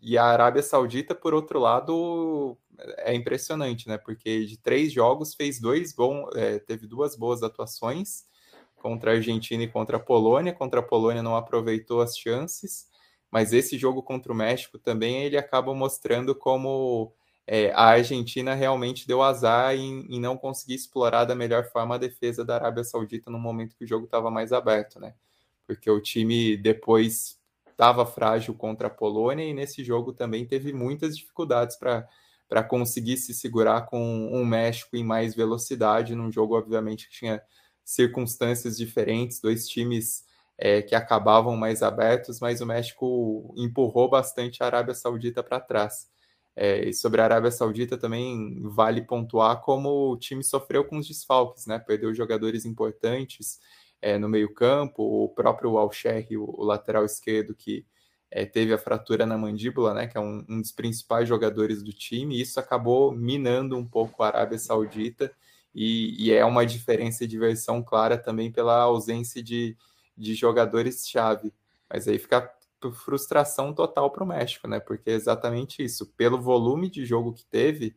[0.00, 2.56] e a Arábia Saudita, por outro lado,
[2.98, 3.98] é impressionante, né?
[3.98, 8.24] Porque de três jogos fez dois bons, é, teve duas boas atuações
[8.86, 10.52] contra a Argentina e contra a Polônia.
[10.52, 12.86] Contra a Polônia não aproveitou as chances,
[13.28, 17.12] mas esse jogo contra o México também ele acaba mostrando como
[17.44, 21.98] é, a Argentina realmente deu azar em, em, não conseguir explorar da melhor forma a
[21.98, 25.14] defesa da Arábia Saudita no momento que o jogo estava mais aberto, né?
[25.66, 31.16] Porque o time depois estava frágil contra a Polônia e nesse jogo também teve muitas
[31.16, 32.08] dificuldades para
[32.48, 34.00] para conseguir se segurar com
[34.32, 37.42] um México em mais velocidade, num jogo, obviamente, que tinha
[37.86, 40.24] circunstâncias diferentes, dois times
[40.58, 46.08] é, que acabavam mais abertos, mas o México empurrou bastante a Arábia Saudita para trás.
[46.56, 51.06] É, e sobre a Arábia Saudita também vale pontuar como o time sofreu com os
[51.06, 51.78] desfalques, né?
[51.78, 53.60] Perdeu jogadores importantes
[54.02, 57.86] é, no meio-campo, o próprio al o, o lateral esquerdo, que
[58.30, 61.92] é, teve a fratura na mandíbula, né, que é um, um, dos principais jogadores do
[61.92, 65.32] time, e isso acabou minando um pouco a Arábia Saudita,
[65.76, 69.76] e, e é uma diferença de versão clara também pela ausência de,
[70.16, 71.52] de jogadores-chave.
[71.92, 72.50] Mas aí fica
[72.94, 74.80] frustração total para o México, né?
[74.80, 76.06] Porque é exatamente isso.
[76.16, 77.94] Pelo volume de jogo que teve,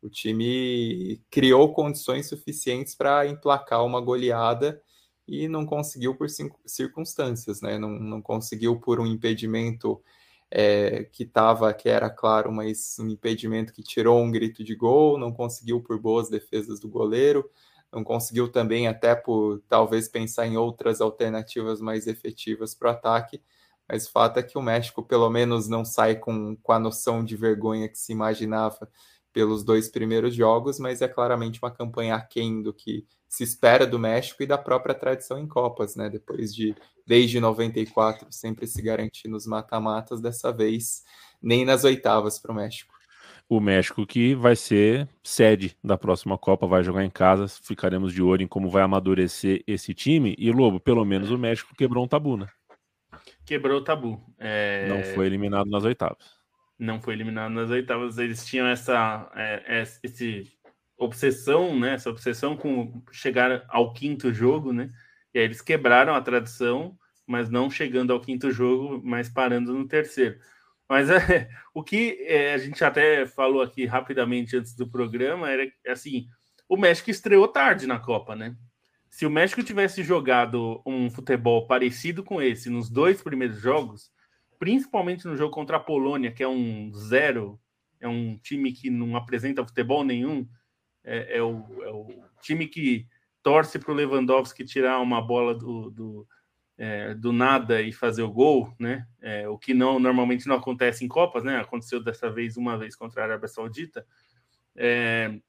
[0.00, 4.80] o time criou condições suficientes para emplacar uma goleada
[5.26, 6.28] e não conseguiu por
[6.64, 7.78] circunstâncias, né?
[7.78, 10.02] Não, não conseguiu por um impedimento
[10.50, 15.18] é, que estava, que era claro, mas um impedimento que tirou um grito de gol,
[15.18, 17.48] não conseguiu por boas defesas do goleiro,
[17.92, 23.42] não conseguiu também até por talvez pensar em outras alternativas mais efetivas para o ataque,
[23.88, 27.24] mas o fato é que o México pelo menos não sai com, com a noção
[27.24, 28.88] de vergonha que se imaginava
[29.32, 33.98] pelos dois primeiros jogos, mas é claramente uma campanha aquém do que se espera do
[33.98, 36.08] México e da própria tradição em Copas, né?
[36.08, 36.74] Depois de,
[37.06, 41.02] desde 94, sempre se garantir nos mata-matas, dessa vez
[41.40, 42.94] nem nas oitavas para o México.
[43.48, 48.22] O México que vai ser sede da próxima Copa, vai jogar em casa, ficaremos de
[48.22, 50.34] olho em como vai amadurecer esse time.
[50.38, 52.46] E Lobo, pelo menos o México quebrou um tabu, né?
[53.46, 54.22] Quebrou o tabu.
[54.38, 54.86] É...
[54.88, 56.37] Não foi eliminado nas oitavas.
[56.78, 58.18] Não foi eliminado nas oitavas.
[58.18, 60.46] Eles tinham essa, é, esse
[60.96, 61.94] obsessão, né?
[61.94, 64.90] Essa obsessão com chegar ao quinto jogo, né?
[65.34, 69.86] E aí eles quebraram a tradição, mas não chegando ao quinto jogo, mas parando no
[69.86, 70.38] terceiro.
[70.88, 75.70] Mas é, o que é, a gente até falou aqui rapidamente antes do programa era
[75.86, 76.26] assim:
[76.68, 78.56] o México estreou tarde na Copa, né?
[79.10, 84.10] Se o México tivesse jogado um futebol parecido com esse nos dois primeiros jogos,
[84.58, 87.60] principalmente no jogo contra a Polônia, que é um zero,
[88.00, 90.46] é um time que não apresenta futebol nenhum,
[91.04, 93.06] é, é, o, é o, time que
[93.42, 96.28] torce para o Lewandowski tirar uma bola do, do,
[96.76, 99.06] é, do, nada e fazer o gol, né?
[99.20, 101.58] É, o que não normalmente não acontece em Copas, né?
[101.58, 104.06] Aconteceu dessa vez uma vez contra a Arábia Saudita.
[104.76, 105.40] É,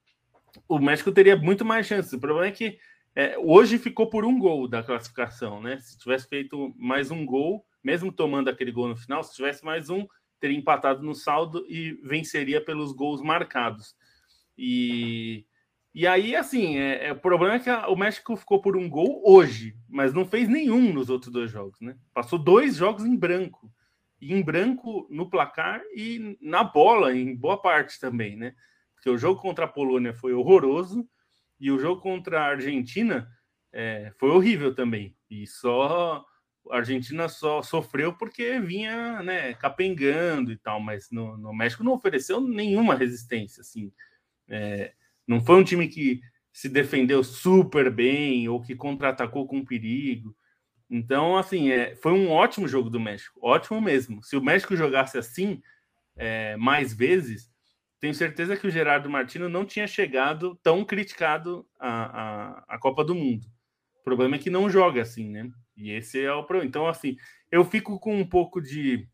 [0.68, 2.14] o México teria muito mais chances.
[2.14, 2.80] O problema é que
[3.16, 5.78] é, hoje ficou por um gol da classificação, né?
[5.80, 9.90] Se tivesse feito mais um gol, mesmo tomando aquele gol no final, se tivesse mais
[9.90, 10.06] um,
[10.40, 13.96] teria empatado no saldo e venceria pelos gols marcados.
[14.58, 15.46] E,
[15.94, 18.90] e aí, assim, é, é, o problema é que a, o México ficou por um
[18.90, 21.98] gol hoje, mas não fez nenhum nos outros dois jogos, né?
[22.14, 23.72] Passou dois jogos em branco.
[24.22, 28.54] E em branco no placar e na bola, em boa parte também, né?
[28.94, 31.08] Porque o jogo contra a Polônia foi horroroso
[31.58, 33.30] e o jogo contra a Argentina
[33.72, 35.16] é, foi horrível também.
[35.30, 36.26] E só
[36.70, 41.94] a Argentina só sofreu porque vinha né, capengando e tal, mas no, no México não
[41.94, 43.92] ofereceu nenhuma resistência, assim.
[44.48, 44.94] É,
[45.28, 50.36] não foi um time que se defendeu super bem ou que contra-atacou com perigo.
[50.90, 54.24] Então, assim, é, foi um ótimo jogo do México, ótimo mesmo.
[54.24, 55.62] Se o México jogasse assim
[56.18, 57.50] é, mais vezes,
[58.00, 63.14] tenho certeza que o Gerardo Martino não tinha chegado tão criticado a, a Copa do
[63.14, 63.46] Mundo.
[64.00, 65.50] O problema é que não joga assim, né?
[65.80, 66.68] E esse é o problema.
[66.68, 67.18] Então, assim,
[67.50, 69.08] eu fico com um pouco de,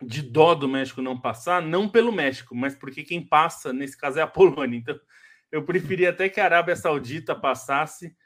[0.00, 4.18] de dó do México não passar, não pelo México, mas porque quem passa, nesse caso,
[4.18, 4.78] é a Polônia.
[4.78, 4.98] Então,
[5.50, 8.16] eu preferia até que a Arábia Saudita passasse,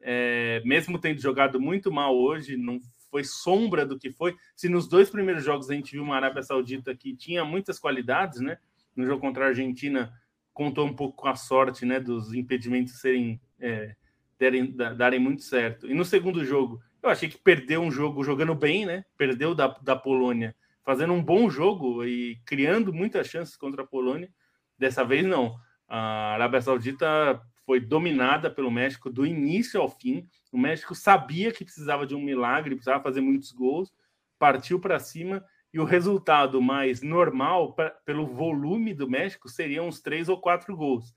[0.00, 2.80] é, mesmo tendo jogado muito mal hoje, não
[3.10, 4.34] foi sombra do que foi.
[4.56, 8.40] Se nos dois primeiros jogos a gente viu uma Arábia Saudita que tinha muitas qualidades,
[8.40, 8.56] né?
[8.96, 10.10] No jogo contra a Argentina,
[10.54, 12.00] contou um pouco com a sorte, né?
[12.00, 13.94] Dos impedimentos serem é,
[14.40, 15.86] derem, darem muito certo.
[15.88, 19.04] E no segundo jogo, eu achei que perdeu um jogo jogando bem, né?
[19.16, 24.30] Perdeu da, da Polônia, fazendo um bom jogo e criando muitas chances contra a Polônia.
[24.78, 25.56] Dessa vez, não.
[25.88, 30.28] A Arábia Saudita foi dominada pelo México do início ao fim.
[30.52, 33.92] O México sabia que precisava de um milagre, precisava fazer muitos gols,
[34.38, 40.00] partiu para cima e o resultado mais normal, pra, pelo volume do México, seriam uns
[40.00, 41.14] três ou quatro gols.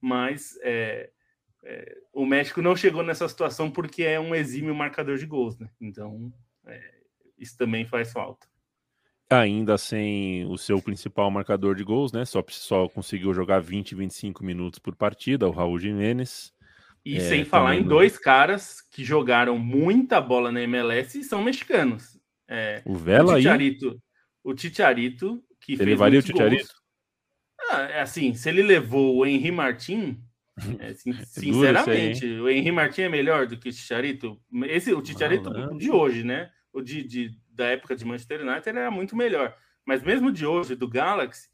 [0.00, 1.10] Mas é,
[1.64, 5.68] é, o México não chegou nessa situação porque é um exímio marcador de gols, né?
[5.80, 6.32] Então,
[6.66, 6.94] é,
[7.38, 8.46] isso também faz falta.
[9.30, 12.26] Ainda sem o seu principal marcador de gols, né?
[12.26, 16.52] Só, só conseguiu jogar 20, 25 minutos por partida, o Raul Jimenez.
[17.02, 21.42] E é, sem falar em dois caras que jogaram muita bola na MLS e são
[21.42, 22.18] mexicanos.
[22.46, 23.44] É, o Vela o aí?
[24.42, 26.68] O Titiarito, que ele levaria o Titiarito?
[27.70, 30.22] Ah, é assim, se ele levou o Henri Martin,
[30.78, 34.40] é, é sinceramente, o Henri Martin é melhor do que o Titiarito.
[34.66, 36.50] Esse, o Titiarito de hoje, né?
[36.72, 39.56] O de, de da época de Manchester United era muito melhor.
[39.84, 41.48] Mas mesmo de hoje, do Galaxy,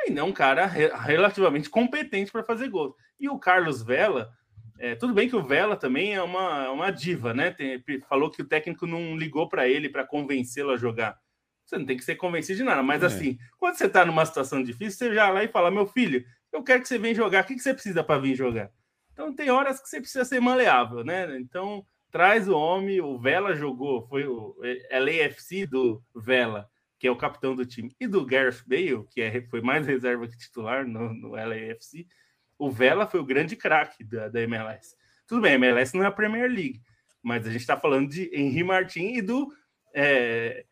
[0.00, 2.94] ainda é um cara re relativamente competente para fazer gols.
[3.18, 4.32] E o Carlos Vela,
[4.78, 7.50] é, tudo bem que o Vela também é uma, uma diva, né?
[7.50, 11.18] Tem, falou que o técnico não ligou para ele para convencê-lo a jogar.
[11.64, 13.06] Você não tem que ser convencido de nada, mas é.
[13.06, 16.62] assim, quando você está numa situação difícil, você já lá e fala: meu filho, eu
[16.62, 17.42] quero que você venha jogar.
[17.42, 18.70] O que, você precisa para vir jogar?
[19.12, 21.36] Então tem horas que você precisa ser maleável, né?
[21.38, 24.56] Então traz o homem, o Vela jogou, foi o
[24.90, 29.42] LAFC do Vela, que é o capitão do time, e do Gareth Bale, que é,
[29.48, 32.06] foi mais reserva que titular no, no LAFC,
[32.56, 34.94] o Vela foi o grande craque da, da MLS.
[35.26, 36.80] Tudo bem, a MLS não é a Premier League,
[37.20, 39.52] mas a gente está falando de Henri Martin e do
[39.92, 40.64] é,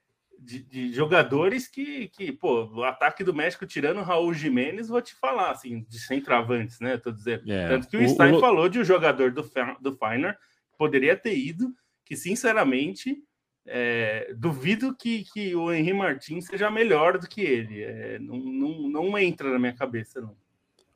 [0.43, 5.01] de, de, jogadores que, que, pô, o ataque do México tirando o Raul Jimenez, vou
[5.01, 6.97] te falar, assim, de centroavantes, né?
[6.97, 7.51] Tô dizendo.
[7.51, 8.41] É, Tanto que o, o Stein o...
[8.41, 9.43] falou de um jogador do,
[9.81, 10.37] do Feiner
[10.77, 11.73] poderia ter ido,
[12.05, 13.23] que sinceramente
[13.67, 17.83] é, duvido que, que o Henri Martins seja melhor do que ele.
[17.83, 20.35] É, não, não, não entra na minha cabeça, não.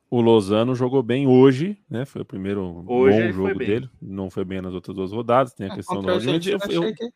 [0.09, 2.05] O Lozano jogou bem hoje, né?
[2.05, 3.89] Foi o primeiro hoje bom jogo dele.
[4.01, 5.53] Não foi bem nas outras duas rodadas.
[5.53, 6.57] Tem a é, questão da Argentina.
[6.69, 7.09] Eu, eu, que...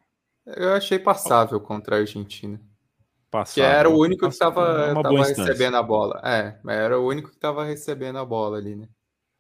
[0.46, 2.60] eu, achei passável contra a Argentina.
[3.30, 6.22] Passável, que era o único que estava recebendo a bola.
[6.24, 8.88] É, era o único que estava recebendo a bola ali, né?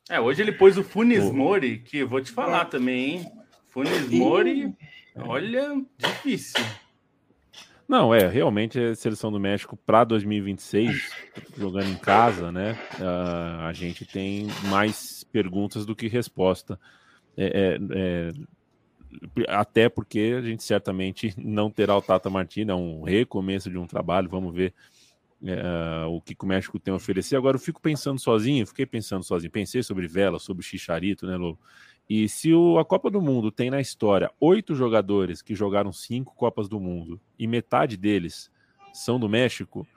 [0.09, 3.31] É, hoje ele pôs o Funes Mori, que eu vou te falar também, hein?
[3.67, 4.75] Funes Mori,
[5.15, 6.63] olha, difícil.
[7.91, 11.11] Não, é, realmente a seleção do México para 2026,
[11.57, 12.79] jogando em casa, né?
[12.97, 16.79] Uh, a gente tem mais perguntas do que resposta.
[17.35, 18.31] É, é, é,
[19.47, 23.87] até porque a gente certamente não terá o Tata Martino, é um recomeço de um
[23.87, 24.73] trabalho, vamos ver
[25.43, 27.35] é, o que o México tem a oferecer.
[27.35, 31.59] Agora eu fico pensando sozinho, fiquei pensando sozinho, pensei sobre Vela, sobre Chicharito, né, Lobo?
[32.09, 36.35] E se o, a Copa do Mundo tem na história oito jogadores que jogaram cinco
[36.35, 38.51] Copas do Mundo e metade deles
[38.93, 39.87] são do México,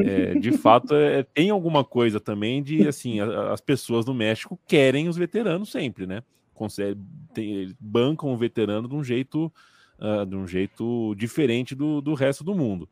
[0.00, 4.58] é, de fato é, tem alguma coisa também de assim a, as pessoas do México
[4.66, 6.22] querem os veteranos sempre, né?
[6.60, 7.00] Consegue,
[7.32, 9.50] tem, bancam o veterano de um jeito
[9.98, 12.86] uh, de um jeito diferente do, do resto do mundo.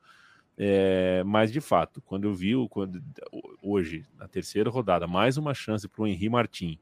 [0.56, 2.98] É, mas de fato, quando eu vi quando,
[3.62, 6.78] hoje, na terceira rodada, mais uma chance para o Henri Martin,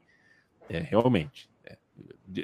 [0.69, 1.77] é, realmente, é,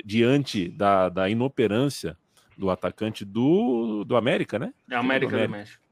[0.03, 2.17] diante da, da inoperância
[2.57, 4.73] do atacante do, do América, né?
[4.91, 5.47] É América do, América.
[5.47, 5.83] do México.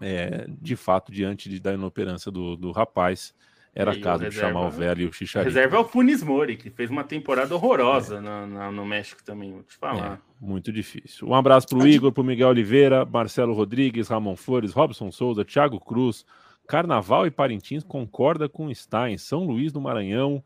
[0.00, 3.34] É, de fato, diante de, da inoperância do, do rapaz,
[3.76, 5.54] era e caso de chamar o velho e o Chicharito.
[5.54, 8.20] Reserva é o Funes Mori, que fez uma temporada horrorosa é.
[8.20, 10.14] no, no, no, México também, vou te falar.
[10.14, 11.28] É, muito difícil.
[11.28, 15.44] Um abraço para o Igor, para o Miguel Oliveira, Marcelo Rodrigues, Ramon Flores, Robson Souza,
[15.44, 16.24] Thiago Cruz.
[16.66, 19.18] Carnaval e Parintins concorda com Stein.
[19.18, 20.42] São Luís do Maranhão,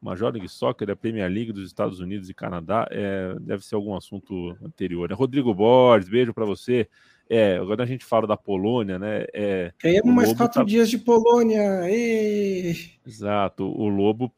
[0.00, 2.88] Major League Soccer, a Premier League dos Estados Unidos e Canadá.
[2.90, 5.10] É, deve ser algum assunto anterior.
[5.10, 5.14] Né?
[5.14, 6.88] Rodrigo Borges, beijo para você.
[7.32, 9.24] É, agora a gente fala da Polônia, né?
[9.32, 10.64] É, Ganhamos mais quatro tá...
[10.64, 11.88] dias de Polônia.
[11.88, 12.74] E...
[13.06, 13.64] Exato.
[13.64, 14.32] O Lobo,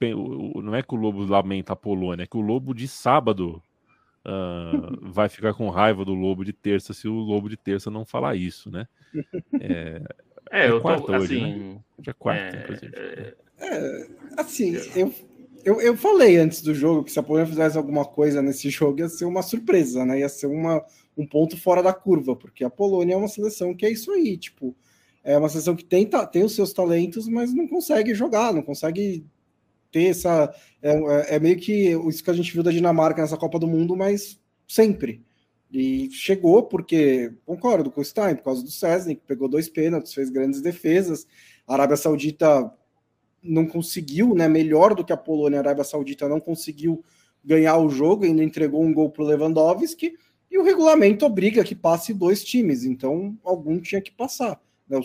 [0.62, 3.62] não é que o Lobo lamenta a Polônia, é que o Lobo de sábado
[4.26, 8.04] uh, vai ficar com raiva do Lobo de terça se o Lobo de terça não
[8.04, 8.86] falar isso, né?
[9.58, 10.02] É,
[10.50, 11.56] É, eu tô hoje, assim.
[11.56, 11.80] Né?
[11.98, 12.92] Hoje é quarta, é, inclusive.
[12.94, 15.14] É, é assim, eu,
[15.64, 19.00] eu, eu falei antes do jogo que se a Polônia fizesse alguma coisa nesse jogo
[19.00, 20.20] ia ser uma surpresa, né?
[20.20, 20.84] Ia ser uma,
[21.16, 24.36] um ponto fora da curva, porque a Polônia é uma seleção que é isso aí,
[24.36, 24.74] tipo,
[25.24, 29.24] é uma seleção que tem, tem os seus talentos, mas não consegue jogar, não consegue
[29.92, 30.52] ter essa.
[30.80, 33.96] É, é, meio que isso que a gente viu da Dinamarca nessa Copa do Mundo,
[33.96, 35.22] mas sempre.
[35.70, 40.12] E chegou porque, concordo com o Stein, por causa do Cesny, que pegou dois pênaltis,
[40.12, 41.26] fez grandes defesas.
[41.66, 42.70] A Arábia Saudita
[43.42, 44.48] não conseguiu, né?
[44.48, 47.02] Melhor do que a Polônia, a Arábia Saudita não conseguiu
[47.44, 50.14] ganhar o jogo, ainda entregou um gol para o Lewandowski,
[50.52, 54.60] e o regulamento obriga que passe dois times, então algum tinha que passar.
[54.86, 55.00] Né?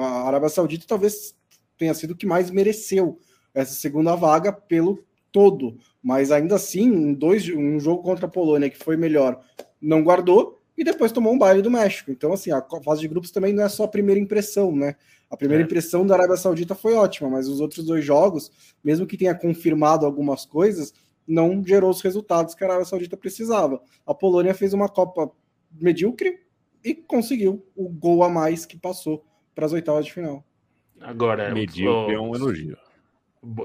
[0.00, 1.32] A Arábia Saudita talvez
[1.78, 3.16] tenha sido o que mais mereceu
[3.54, 8.68] essa segunda vaga pelo todo, mas ainda assim, um, dois, um jogo contra a Polônia
[8.68, 9.40] que foi melhor,
[9.80, 12.10] não guardou e depois tomou um baile do México.
[12.10, 14.96] Então, assim, a fase de grupos também não é só a primeira impressão, né?
[15.30, 15.66] A primeira é.
[15.66, 18.50] impressão da Arábia Saudita foi ótima, mas os outros dois jogos,
[18.82, 20.92] mesmo que tenha confirmado algumas coisas,
[21.30, 23.80] não gerou os resultados que a Arábia Saudita precisava.
[24.04, 25.30] A Polônia fez uma Copa
[25.72, 26.40] medíocre
[26.84, 29.24] e conseguiu o gol a mais que passou
[29.54, 30.44] para as oitavas de final.
[31.00, 32.76] Agora, medíocre é um elogio.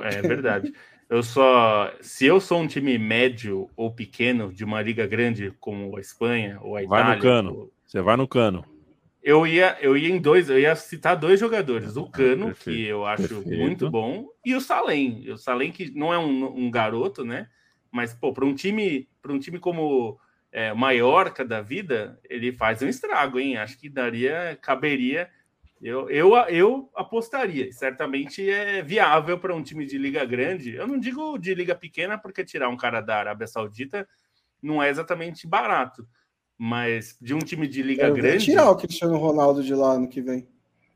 [0.03, 0.72] É verdade.
[1.09, 1.91] eu só.
[1.99, 6.59] Se eu sou um time médio ou pequeno de uma liga grande como a Espanha
[6.61, 7.05] ou a Itália.
[7.05, 7.72] Vai no cano.
[7.86, 8.63] Você vai no cano.
[9.26, 12.78] Eu ia, eu ia em dois, eu ia citar dois jogadores, o Cano, Perfeito.
[12.78, 13.59] que eu acho Perfeito.
[13.59, 15.32] muito bom, e o Salem.
[15.32, 17.49] O Salem, que não é um, um garoto, né?
[17.91, 20.19] Mas, pô, para um time, para um time como
[20.51, 23.57] é, Maiorca da vida, ele faz um estrago, hein?
[23.57, 25.28] Acho que daria, caberia.
[25.82, 27.71] Eu, eu, eu apostaria.
[27.71, 30.76] Certamente é viável para um time de liga grande.
[30.76, 34.07] Eu não digo de liga pequena, porque tirar um cara da Arábia Saudita
[34.61, 36.07] não é exatamente barato
[36.58, 38.45] mas de um time de liga Eu grande.
[38.45, 40.47] tirar o Cristiano Ronaldo de lá no que vem.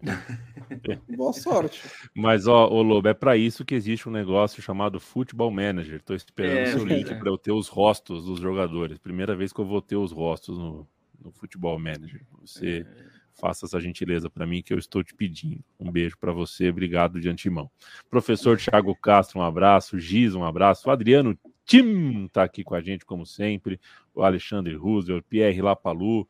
[1.18, 1.82] Boa sorte.
[2.16, 5.96] Mas, ó, o Lobo, é para isso que existe um negócio chamado Futebol Manager.
[5.96, 7.16] Estou esperando é, o seu link é.
[7.16, 8.98] para eu ter os rostos dos jogadores.
[8.98, 10.88] Primeira vez que eu vou ter os rostos no,
[11.22, 12.22] no Futebol Manager.
[12.40, 13.04] Você é.
[13.34, 15.64] faça essa gentileza para mim que eu estou te pedindo.
[15.78, 17.70] Um beijo para você, obrigado de antemão.
[18.10, 20.00] Professor Thiago Castro, um abraço.
[20.00, 20.90] Giz, um abraço.
[20.90, 21.38] Adriano
[21.70, 23.80] Tim está aqui com a gente, como sempre.
[24.16, 26.28] O Alexandre Roosevelt, Pierre Lapalu.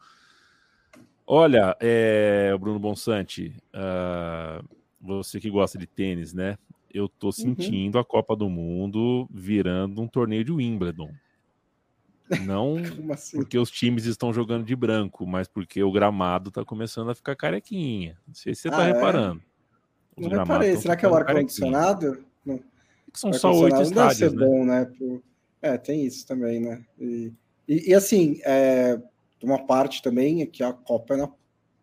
[1.26, 4.68] Olha, é, Bruno Bonsante, uh,
[5.00, 6.58] você que gosta de tênis, né?
[6.94, 7.32] Eu tô uhum.
[7.32, 8.02] sentindo uhum.
[8.02, 11.10] a Copa do Mundo virando um torneio de Wimbledon.
[12.42, 12.76] Não
[13.14, 13.38] assim?
[13.38, 17.38] porque os times estão jogando de branco, mas porque o gramado está começando a ficar
[17.38, 18.18] carequinha.
[18.28, 18.92] Não sei se você está ah, é?
[18.92, 19.42] reparando.
[20.18, 20.22] É?
[20.22, 20.76] Não reparei.
[20.76, 22.26] Será que é o ar-condicionado?
[23.14, 24.46] São só oito estádios, né?
[24.46, 24.86] Bom, né?
[24.86, 25.29] Por...
[25.62, 26.84] É, tem isso também, né?
[27.00, 27.34] E,
[27.68, 29.00] e, e assim, é,
[29.44, 31.36] uma parte também é que a Copa é no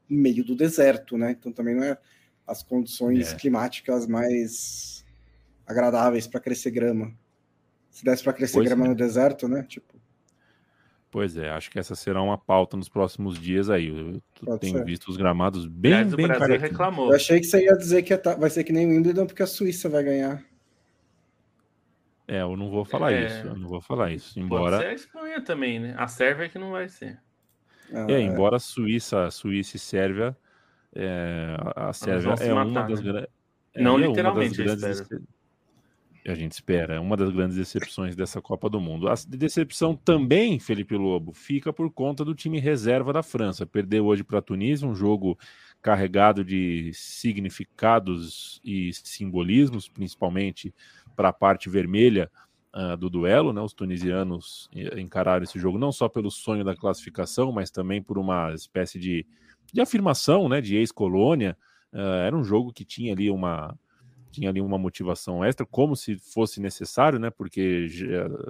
[0.08, 1.32] meio do deserto, né?
[1.32, 1.98] Então também não é
[2.46, 3.36] as condições é.
[3.36, 5.04] climáticas mais
[5.66, 7.12] agradáveis para crescer grama.
[7.90, 8.88] Se desse para crescer pois grama é.
[8.88, 9.64] no deserto, né?
[9.68, 9.96] Tipo.
[11.10, 13.88] Pois é, acho que essa será uma pauta nos próximos dias aí.
[14.46, 14.84] Eu tenho ser.
[14.84, 17.08] visto os gramados bem, Aliás, bem o Brasil reclamou.
[17.08, 19.46] Eu achei que você ia dizer que vai ser que nem o Wimbledon porque a
[19.46, 20.44] Suíça vai ganhar.
[22.28, 23.26] É, eu não vou falar é...
[23.26, 23.46] isso.
[23.46, 24.38] Eu não vou falar isso.
[24.38, 24.78] Embora.
[24.78, 25.94] Pode ser a Espanha também, né?
[25.96, 27.20] A Sérvia é que não vai ser.
[27.92, 30.36] Ah, é, embora a Suíça, Suíça e Sérvia.
[30.94, 33.30] É, a Sérvia é matar, uma das grandes.
[33.74, 35.06] É, não é literalmente, grandes...
[36.26, 39.08] A gente espera, é uma das grandes decepções dessa Copa do Mundo.
[39.08, 43.64] A decepção também, Felipe Lobo, fica por conta do time reserva da França.
[43.64, 45.38] Perdeu hoje para a Tunísia, um jogo
[45.80, 50.74] carregado de significados e simbolismos, principalmente
[51.16, 52.30] para a parte vermelha
[52.74, 53.60] uh, do duelo, né?
[53.60, 58.52] Os tunisianos encararam esse jogo não só pelo sonho da classificação, mas também por uma
[58.52, 59.26] espécie de,
[59.72, 60.60] de afirmação, né?
[60.60, 61.56] De ex-colônia.
[61.92, 63.76] Uh, era um jogo que tinha ali uma
[64.30, 67.30] tinha ali uma motivação extra, como se fosse necessário, né?
[67.30, 67.86] Porque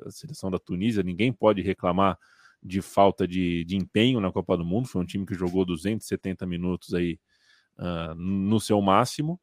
[0.05, 2.19] a seleção da Tunísia ninguém pode reclamar
[2.61, 4.89] de falta de, de empenho na Copa do Mundo.
[4.89, 7.21] Foi um time que jogou 270 minutos aí
[7.79, 9.39] uh, no seu máximo.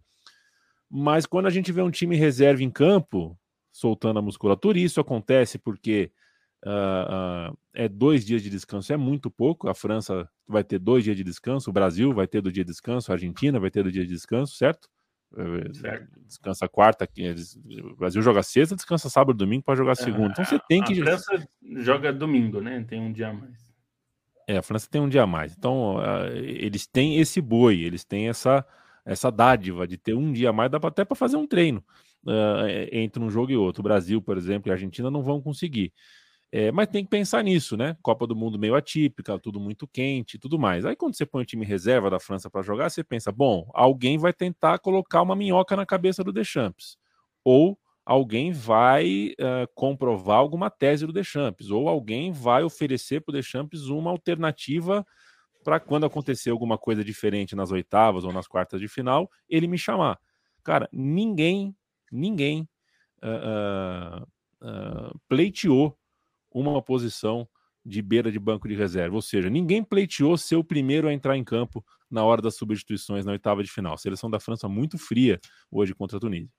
[0.95, 3.35] Mas quando a gente vê um time reserva em campo,
[3.71, 6.11] soltando a musculatura, e isso acontece porque
[6.63, 9.67] uh, uh, é dois dias de descanso, é muito pouco.
[9.67, 12.69] A França vai ter dois dias de descanso, o Brasil vai ter do dia de
[12.69, 14.87] descanso, a Argentina vai ter do dia de descanso, certo?
[15.35, 16.19] Eh, certo.
[16.27, 17.09] Descansa quarta,
[17.91, 20.33] o Brasil joga sexta, descansa sábado, domingo para jogar segunda.
[20.33, 21.01] Então você tem que.
[21.01, 22.85] A França joga domingo, né?
[22.87, 23.73] Tem um dia a mais.
[24.47, 25.55] É, a França tem um dia a mais.
[25.57, 28.63] Então, uh, eles têm esse boi, eles têm essa
[29.05, 31.83] essa dádiva de ter um dia a mais, dá até para fazer um treino
[32.25, 33.81] uh, entre um jogo e outro.
[33.81, 35.93] O Brasil, por exemplo, e a Argentina não vão conseguir.
[36.55, 37.97] É, mas tem que pensar nisso, né?
[37.99, 40.85] Copa do Mundo meio atípica, tudo muito quente tudo mais.
[40.85, 44.19] Aí quando você põe o time reserva da França para jogar, você pensa, bom, alguém
[44.19, 46.95] vai tentar colocar uma minhoca na cabeça do Deschamps.
[47.43, 47.75] Ou
[48.05, 51.71] alguém vai uh, comprovar alguma tese do Deschamps.
[51.71, 55.03] Ou alguém vai oferecer para o Deschamps uma alternativa
[55.63, 59.77] para quando acontecer alguma coisa diferente nas oitavas ou nas quartas de final, ele me
[59.77, 60.19] chamar.
[60.63, 61.75] Cara, ninguém,
[62.11, 62.67] ninguém
[63.23, 64.23] uh,
[64.61, 65.97] uh, pleiteou
[66.51, 67.47] uma posição
[67.85, 69.15] de beira de banco de reserva.
[69.15, 73.25] Ou seja, ninguém pleiteou ser o primeiro a entrar em campo na hora das substituições
[73.25, 73.97] na oitava de final.
[73.97, 75.39] Seleção da França muito fria
[75.69, 76.53] hoje contra a Tunísia.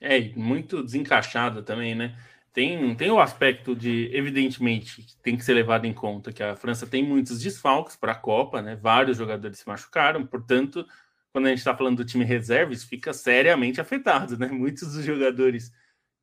[0.00, 2.16] É, muito desencaixada também, né?
[2.58, 6.88] Tem, tem o aspecto de, evidentemente, tem que ser levado em conta que a França
[6.88, 8.74] tem muitos desfalques para a Copa, né?
[8.74, 10.84] Vários jogadores se machucaram, portanto,
[11.30, 14.48] quando a gente está falando do time reserva, isso fica seriamente afetado, né?
[14.50, 15.70] Muitos dos jogadores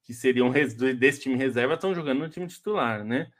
[0.03, 0.51] que seriam
[0.99, 3.31] desse time reserva estão jogando no time titular, né?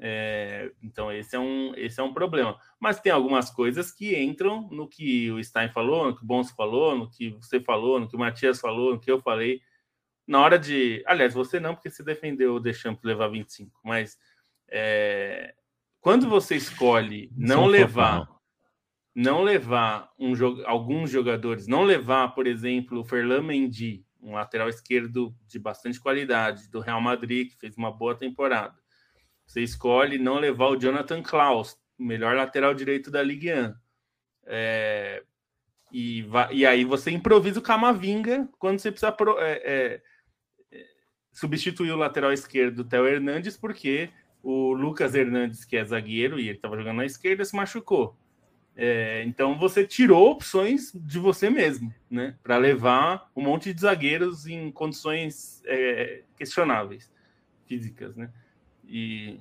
[0.00, 2.58] É, então esse é, um, esse é um problema.
[2.80, 6.50] Mas tem algumas coisas que entram no que o Stein falou, no que o Bons
[6.52, 9.60] falou, no que você falou, no que o Matias falou, no que eu falei.
[10.28, 11.02] Na hora de.
[11.06, 14.18] Aliás, você não, porque você defendeu o Deschamps levar 25, mas
[14.68, 15.54] é,
[16.00, 18.28] quando você escolhe não levar.
[19.14, 20.32] Não levar um,
[20.64, 26.70] alguns jogadores, não levar, por exemplo, o Ferland Mendy, um lateral esquerdo de bastante qualidade,
[26.70, 28.78] do Real Madrid, que fez uma boa temporada.
[29.44, 33.74] Você escolhe não levar o Jonathan Klaus, o melhor lateral direito da Ligue 1.
[34.46, 35.24] É,
[35.92, 40.02] e, e, aí você improvisa o Camavinga quando você precisa pro, é, é, é,
[41.38, 44.10] substituir o lateral esquerdo do Theo Hernandes, porque
[44.42, 48.16] o Lucas Hernandes, que é zagueiro e ele estava jogando na esquerda, se machucou.
[48.74, 52.34] É, então você tirou opções de você mesmo, né?
[52.42, 57.08] Para levar um monte de zagueiros em condições é, questionáveis
[57.66, 58.30] físicas, né?
[58.84, 59.38] E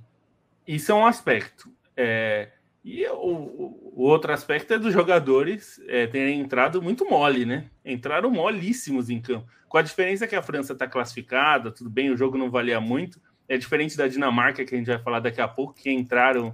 [0.67, 1.71] isso é um aspecto.
[1.95, 2.51] É,
[2.88, 7.65] e o, o, outro aspecto é dos jogadores é, terem entrado muito mole, né?
[7.83, 9.45] Entraram molíssimos em campo.
[9.67, 13.19] Com a diferença que a França está classificada, tudo bem, o jogo não valia muito.
[13.45, 16.53] É diferente da Dinamarca, que a gente vai falar daqui a pouco, que entraram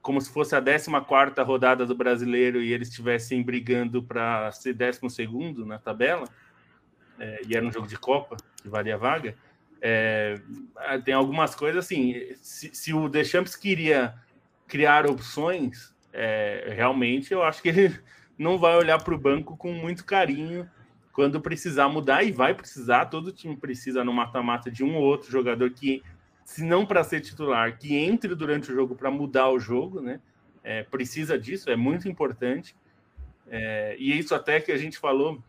[0.00, 0.90] como se fosse a 14
[1.44, 5.00] rodada do brasileiro e eles estivessem brigando para ser 12
[5.66, 6.26] na tabela,
[7.18, 9.36] é, e era um jogo de Copa, que valia vaga.
[9.82, 10.40] É,
[11.04, 12.14] tem algumas coisas assim.
[12.40, 14.14] Se, se, o Deschamps queria
[14.68, 17.98] criar opções, é, realmente eu acho que ele
[18.38, 20.68] não vai olhar para o banco com muito carinho
[21.12, 23.06] quando precisar mudar, e vai precisar.
[23.06, 26.00] Todo time precisa no mata-mata de um ou outro jogador que
[26.44, 30.20] se não para ser titular, que entre durante o jogo para mudar o jogo, né?
[30.62, 32.76] É, precisa disso, é muito importante.
[33.48, 35.42] É, e isso até que a gente falou,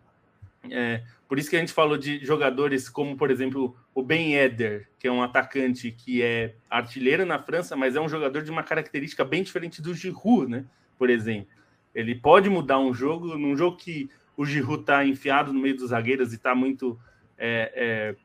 [0.70, 4.89] é, por isso que a gente falou de jogadores como, por exemplo, o Ben Eder,
[4.97, 8.64] que é um atacante que é artilheiro na França, mas é um jogador de uma
[8.64, 10.66] característica bem diferente do Giroud, né?
[10.97, 11.47] Por exemplo.
[11.93, 15.89] Ele pode mudar um jogo, num jogo que o Giroud está enfiado no meio dos
[15.89, 16.99] zagueiros e está muito
[17.38, 18.16] é, é,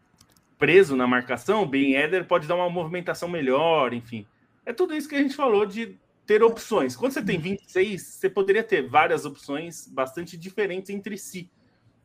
[0.58, 4.26] preso na marcação, o Ben Eder pode dar uma movimentação melhor, enfim.
[4.64, 6.96] É tudo isso que a gente falou de ter opções.
[6.96, 11.50] Quando você tem 26, você poderia ter várias opções bastante diferentes entre si.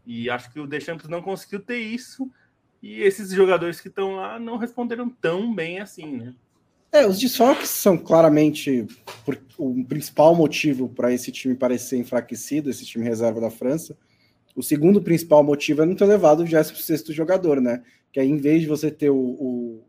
[0.09, 2.27] E acho que o Deschamps não conseguiu ter isso.
[2.81, 6.33] E esses jogadores que estão lá não responderam tão bem assim, né?
[6.91, 8.87] É, os desfalques são claramente
[9.55, 13.95] o principal motivo para esse time parecer enfraquecido, esse time reserva da França.
[14.55, 17.83] O segundo principal motivo é não ter levado o 16 jogador, né?
[18.11, 19.85] que aí, em vez de você ter o, o,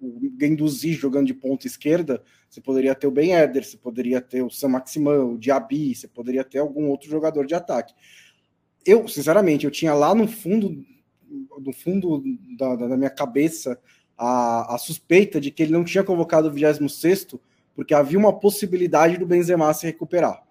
[0.00, 4.50] o jogando de ponta esquerda, você poderia ter o Ben Eder, você poderia ter o
[4.50, 7.94] Sam Maximan, o Diaby, você poderia ter algum outro jogador de ataque.
[8.84, 10.84] Eu, sinceramente, eu tinha lá no fundo,
[11.58, 12.22] no fundo
[12.56, 13.78] da, da minha cabeça
[14.16, 17.28] a, a, suspeita de que ele não tinha convocado o 26
[17.74, 20.42] porque havia uma possibilidade do Benzema se recuperar.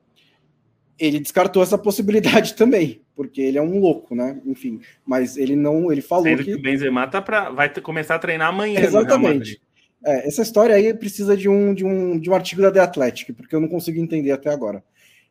[0.97, 4.41] Ele descartou essa possibilidade também porque ele é um louco, né?
[4.47, 6.45] Enfim, mas ele não, ele falou Sendo que...
[6.45, 8.79] que o Benzema tá para vai começar a treinar amanhã.
[8.79, 9.61] Exatamente.
[10.03, 13.33] É, essa história aí precisa de um, de, um, de um artigo da The Athletic,
[13.35, 14.83] porque eu não consigo entender até agora.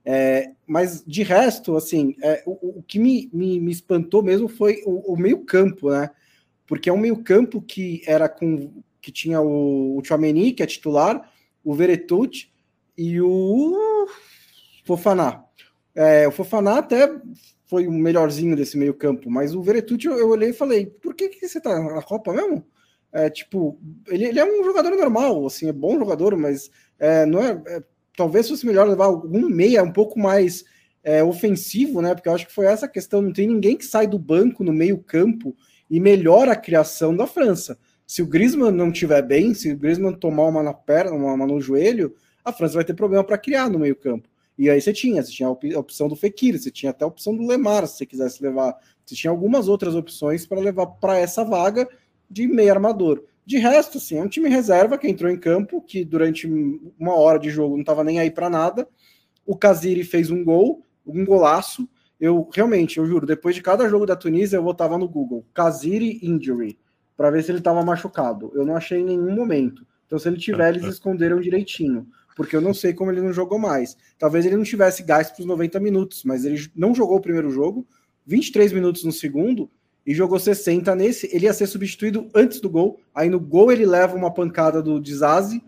[0.05, 4.82] É, mas de resto, assim, é, o, o, que me, me, me, espantou mesmo foi
[4.86, 6.11] o, o meio-campo, né?
[6.66, 11.30] Porque é um meio-campo que era com que tinha o, o que é titular,
[11.64, 12.53] o Veretout
[12.96, 14.07] e o
[14.84, 15.44] Fofaná.
[15.94, 17.11] É, o Fofaná até
[17.66, 21.14] foi o melhorzinho desse meio campo, mas o Veretucci eu, eu olhei e falei, por
[21.14, 22.64] que, que você tá na Copa mesmo?
[23.12, 23.78] É, tipo,
[24.09, 27.82] ele, ele é um jogador normal, assim, é bom jogador, mas é, não é, é,
[28.20, 30.62] talvez fosse melhor levar algum meia um pouco mais
[31.02, 32.14] é, ofensivo, né?
[32.14, 34.74] Porque eu acho que foi essa questão, não tem ninguém que sai do banco no
[34.74, 35.56] meio campo
[35.88, 37.78] e melhora a criação da França.
[38.06, 41.62] Se o Griezmann não tiver bem, se o Griezmann tomar uma na perna, uma, no
[41.62, 42.14] joelho,
[42.44, 44.28] a França vai ter problema para criar no meio campo.
[44.58, 47.34] E aí você tinha, você tinha a opção do Fekir, você tinha até a opção
[47.34, 48.76] do Lemar, se você quisesse levar.
[49.06, 51.88] Você tinha algumas outras opções para levar para essa vaga
[52.28, 53.24] de meio armador.
[53.51, 56.46] De resto, assim, é um time reserva que entrou em campo, que durante
[56.96, 58.86] uma hora de jogo não estava nem aí para nada.
[59.44, 61.88] O Kaziri fez um gol, um golaço.
[62.20, 66.20] Eu realmente, eu juro, depois de cada jogo da Tunísia, eu botava no Google Kaziri
[66.22, 66.78] injury
[67.16, 68.53] para ver se ele estava machucado.
[68.55, 69.84] Eu não achei em nenhum momento.
[70.07, 73.59] Então, se ele tiver, eles esconderam direitinho, porque eu não sei como ele não jogou
[73.59, 73.96] mais.
[74.16, 77.51] Talvez ele não tivesse gás para os 90 minutos, mas ele não jogou o primeiro
[77.51, 77.84] jogo,
[78.24, 79.68] 23 minutos no segundo
[80.11, 81.30] e jogou 60 nesse.
[81.32, 82.98] Ele ia ser substituído antes do gol.
[83.14, 85.62] Aí no gol ele leva uma pancada do Dizazi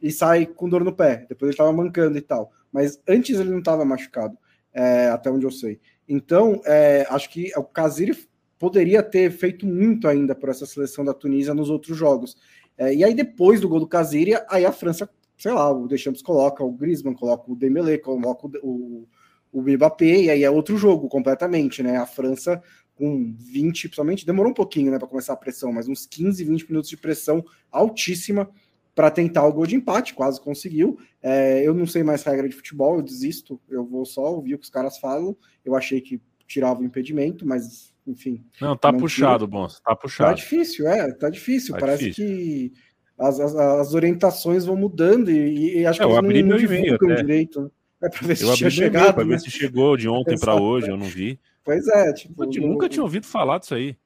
[0.00, 1.26] e sai com dor no pé.
[1.28, 2.52] Depois ele estava mancando e tal.
[2.70, 4.38] Mas antes ele não estava machucado
[4.72, 5.80] é, até onde eu sei.
[6.08, 8.16] Então, é, acho que o Casiri
[8.56, 12.36] poderia ter feito muito ainda por essa seleção da Tunísia nos outros jogos.
[12.78, 16.22] É, e aí, depois do gol do Casiri, aí a França, sei lá, o Deschamps
[16.22, 19.08] coloca o Griezmann, coloca o Dembélé, coloca o, o,
[19.52, 21.96] o Mbappé, e aí é outro jogo completamente, né?
[21.96, 22.62] A França
[22.96, 26.68] com 20, principalmente, demorou um pouquinho, né, para começar a pressão, mas uns 15, 20
[26.68, 28.48] minutos de pressão altíssima
[28.94, 30.98] para tentar o gol de empate, quase conseguiu.
[31.22, 34.58] É, eu não sei mais regra de futebol, eu desisto, eu vou só ouvir o
[34.58, 35.36] que os caras falam.
[35.64, 38.44] Eu achei que tirava o impedimento, mas enfim.
[38.60, 40.30] Não, tá não puxado, bom, tá puxado.
[40.30, 41.74] Tá difícil, é, tá difícil.
[41.74, 42.26] Tá Parece difícil.
[42.26, 42.72] que
[43.18, 47.14] as, as, as, orientações vão mudando e, e acho é, que eles não, não divulgam
[47.14, 47.62] direito.
[47.62, 47.70] Né?
[48.02, 49.24] É para ver eu né?
[49.24, 51.38] ver se chegou de ontem para hoje, eu não vi.
[51.64, 52.44] Pois é, tipo.
[52.44, 53.96] Eu nunca tinha ouvido falar disso aí.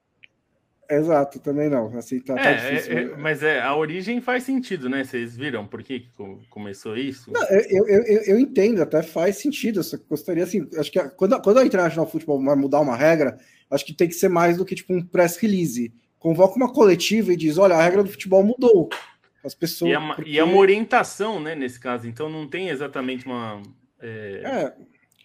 [0.89, 1.97] Exato, também não.
[1.99, 2.99] Assim, tá, tá é, tá difícil.
[2.99, 5.05] É, mas é, a origem faz sentido, né?
[5.05, 6.09] Vocês viram por que
[6.49, 7.33] começou isso?
[7.33, 9.81] Não, eu, eu, eu, eu, entendo, até faz sentido.
[9.81, 13.37] Eu só gostaria, assim, acho que quando, quando a International Football vai mudar uma regra,
[13.71, 15.93] acho que tem que ser mais do que tipo um press release.
[16.19, 18.89] Convoca uma coletiva e diz: olha, a regra do futebol mudou.
[19.45, 19.91] As pessoas.
[19.91, 20.31] E é, uma, porque...
[20.31, 22.07] e é uma orientação, né, nesse caso.
[22.07, 23.63] Então não tem exatamente uma.
[24.01, 24.73] É...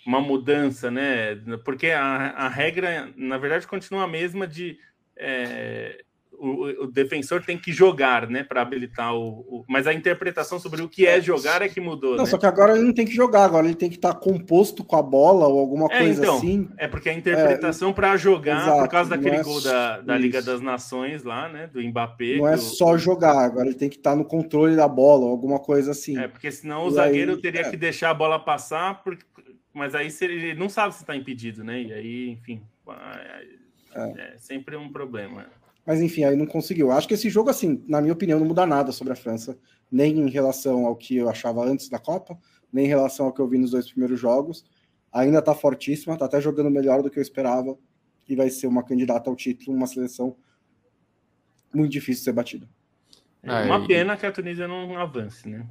[0.06, 1.36] uma mudança, né?
[1.64, 4.78] Porque a, a regra, na verdade, continua a mesma de
[5.18, 6.04] é,
[6.41, 10.82] o, o, defensor tem que jogar, né, para habilitar o, o, Mas a interpretação sobre
[10.82, 12.16] o que é jogar é que mudou.
[12.16, 12.30] Não, né?
[12.30, 14.84] só que agora ele não tem que jogar, agora ele tem que estar tá composto
[14.84, 16.68] com a bola ou alguma é, coisa então, assim.
[16.78, 20.18] É porque a interpretação é, para jogar, exato, por causa daquele é gol da, da
[20.18, 22.38] Liga das Nações lá, né, do Mbappé.
[22.38, 25.30] Não é só jogar, agora ele tem que estar tá no controle da bola ou
[25.30, 26.18] alguma coisa assim.
[26.18, 27.70] É, porque senão o e zagueiro aí, teria é.
[27.70, 29.24] que deixar a bola passar, porque...
[29.74, 31.82] mas aí ele não sabe se está impedido, né?
[31.82, 32.61] E aí, enfim.
[33.93, 34.34] É.
[34.34, 35.47] é sempre um problema.
[35.86, 36.91] Mas enfim, aí não conseguiu.
[36.91, 39.57] Acho que esse jogo, assim, na minha opinião, não muda nada sobre a França,
[39.91, 42.38] nem em relação ao que eu achava antes da Copa,
[42.72, 44.63] nem em relação ao que eu vi nos dois primeiros jogos.
[45.11, 47.78] Ainda tá fortíssima, tá até jogando melhor do que eu esperava,
[48.28, 50.38] e vai ser uma candidata ao título, uma seleção
[51.74, 52.69] muito difícil de ser batida.
[53.43, 55.67] É uma pena que a Tunísia não avance, né?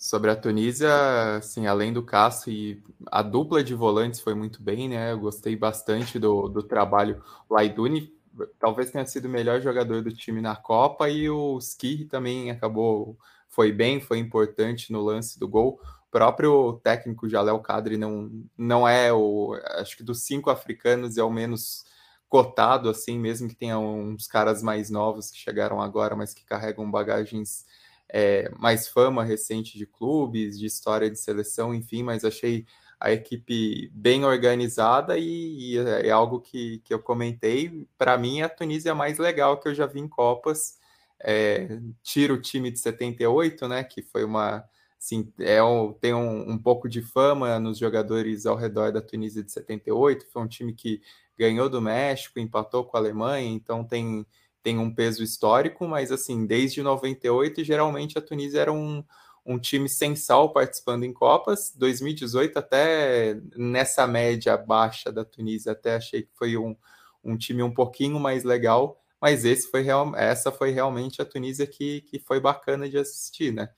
[0.00, 2.82] Sobre a Tunísia, assim, além do Cássio e
[3.12, 5.12] a dupla de volantes foi muito bem, né?
[5.12, 7.22] Eu gostei bastante do, do trabalho.
[7.46, 8.10] O Aiduni
[8.58, 13.18] talvez tenha sido o melhor jogador do time na Copa e o Ski também acabou,
[13.46, 15.78] foi bem, foi importante no lance do gol.
[16.08, 21.22] O próprio técnico Jalel Kadri não, não é o, acho que dos cinco africanos é
[21.22, 21.84] o menos
[22.26, 26.90] cotado, assim, mesmo que tenha uns caras mais novos que chegaram agora, mas que carregam
[26.90, 27.66] bagagens
[28.12, 32.66] é, mais fama recente de clubes, de história de seleção, enfim, mas achei
[32.98, 37.86] a equipe bem organizada e, e é algo que, que eu comentei.
[37.96, 40.78] Para mim, a Tunísia é a mais legal que eu já vi em Copas.
[41.18, 43.84] É, tira o time de 78, né?
[43.84, 44.64] Que foi uma.
[44.98, 49.42] Assim, é um, tem um, um pouco de fama nos jogadores ao redor da Tunísia
[49.42, 50.26] de 78.
[50.30, 51.00] Foi um time que
[51.38, 54.26] ganhou do México, empatou com a Alemanha, então tem
[54.62, 59.02] tem um peso histórico, mas assim, desde 98, geralmente a Tunísia era um,
[59.44, 61.72] um time sem sal participando em Copas.
[61.76, 66.76] 2018, até nessa média baixa da Tunísia, até achei que foi um,
[67.24, 71.66] um time um pouquinho mais legal, mas esse foi real, essa foi realmente a Tunísia
[71.66, 73.68] que, que foi bacana de assistir, né?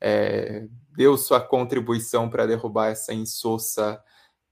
[0.00, 0.66] É,
[0.96, 4.02] deu sua contribuição para derrubar essa insossa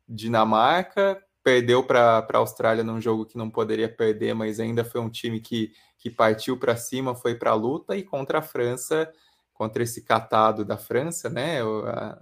[0.08, 5.10] Dinamarca, perdeu para a Austrália num jogo que não poderia perder, mas ainda foi um
[5.10, 9.10] time que, que partiu para cima, foi para a luta, e contra a França,
[9.54, 11.60] contra esse catado da França, né?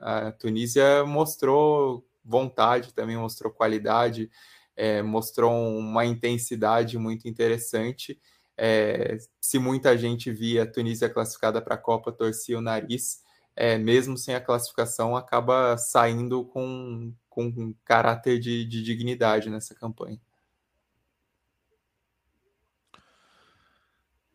[0.00, 4.30] A, a Tunísia mostrou vontade também, mostrou qualidade,
[4.76, 8.20] é, mostrou uma intensidade muito interessante.
[8.56, 13.22] É, se muita gente via a Tunísia classificada para a Copa, torcia o nariz,
[13.60, 19.74] é, mesmo sem a classificação, acaba saindo com, com um caráter de, de dignidade nessa
[19.74, 20.20] campanha.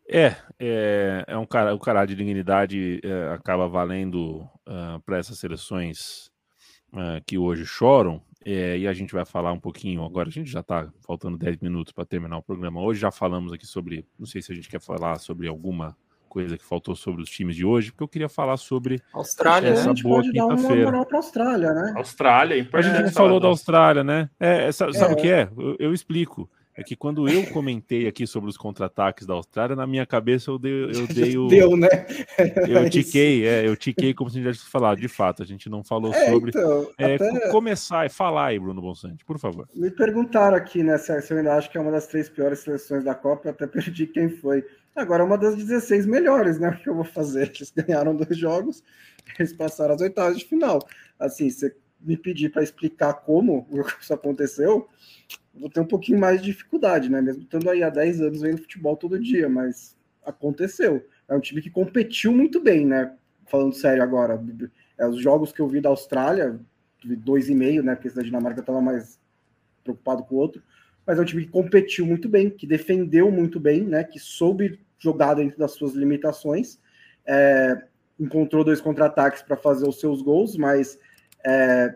[0.06, 5.16] É, é, é um cara, o cara de dignidade é, acaba valendo uh, ah, para
[5.16, 6.30] essas seleções
[6.92, 8.22] uh, que hoje choram.
[8.44, 10.28] É, e a gente vai falar um pouquinho agora.
[10.28, 12.82] A gente já está faltando 10 minutos para terminar o programa.
[12.82, 14.06] Hoje já falamos aqui sobre.
[14.18, 15.96] Não sei se a gente quer falar sobre alguma
[16.34, 19.94] coisa que faltou sobre os times de hoje, porque eu queria falar sobre Austrália, essa
[19.94, 20.02] né?
[20.02, 21.04] boa quinta-feira.
[21.04, 21.94] para Austrália, né?
[21.96, 24.28] Austrália, a gente não falou da Austrália, né?
[24.40, 25.48] É, sabe, sabe o que é?
[25.56, 29.86] Eu, eu explico é que quando eu comentei aqui sobre os contra-ataques da Austrália, na
[29.86, 31.46] minha cabeça eu dei, eu dei o.
[31.46, 31.88] Deu, né?
[32.68, 34.98] Eu tiquei, é, eu tiquei como se a gente tivesse falado.
[34.98, 36.50] De fato, a gente não falou é, sobre.
[36.50, 37.50] Então, é, até...
[37.50, 39.68] Começar, falar aí, Bruno Bonsante, por favor.
[39.74, 43.04] Me perguntaram aqui, né, se eu ainda acho que é uma das três piores seleções
[43.04, 44.64] da Copa, eu até perdi quem foi.
[44.94, 46.70] Agora é uma das 16 melhores, né?
[46.70, 47.50] O que eu vou fazer?
[47.54, 48.82] Eles ganharam dois jogos,
[49.38, 50.80] eles passaram as oitavas de final.
[51.18, 53.66] Assim, você me pedir para explicar como
[54.00, 54.86] isso aconteceu,
[55.54, 57.20] vou ter um pouquinho mais de dificuldade, né?
[57.20, 61.04] Mesmo estando aí há 10 anos vendo futebol todo dia, mas aconteceu.
[61.28, 63.14] É um time que competiu muito bem, né?
[63.46, 64.42] Falando sério agora,
[64.98, 66.60] é, os jogos que eu vi da Austrália,
[67.04, 67.94] vi dois e meio, né?
[67.94, 69.18] Porque esse da Dinamarca estava mais
[69.82, 70.62] preocupado com o outro,
[71.06, 74.04] mas é um time que competiu muito bem, que defendeu muito bem, né?
[74.04, 76.78] Que soube jogar dentro das suas limitações,
[77.26, 77.82] é,
[78.18, 80.98] encontrou dois contra-ataques para fazer os seus gols, mas
[81.44, 81.94] é,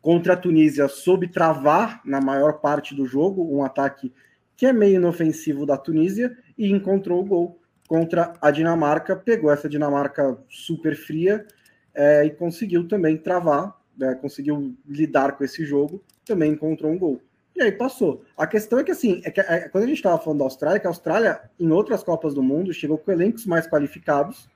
[0.00, 4.12] contra a Tunísia soube travar na maior parte do jogo um ataque
[4.56, 9.68] que é meio inofensivo da Tunísia e encontrou o gol contra a Dinamarca, pegou essa
[9.68, 11.46] Dinamarca super fria
[11.94, 17.20] é, e conseguiu também travar, né, conseguiu lidar com esse jogo, também encontrou um gol.
[17.60, 18.24] E aí passou.
[18.38, 20.80] A questão é que assim, é que, é, quando a gente estava falando da Austrália,
[20.80, 24.48] que a Austrália, em outras Copas do Mundo, chegou com elencos mais qualificados,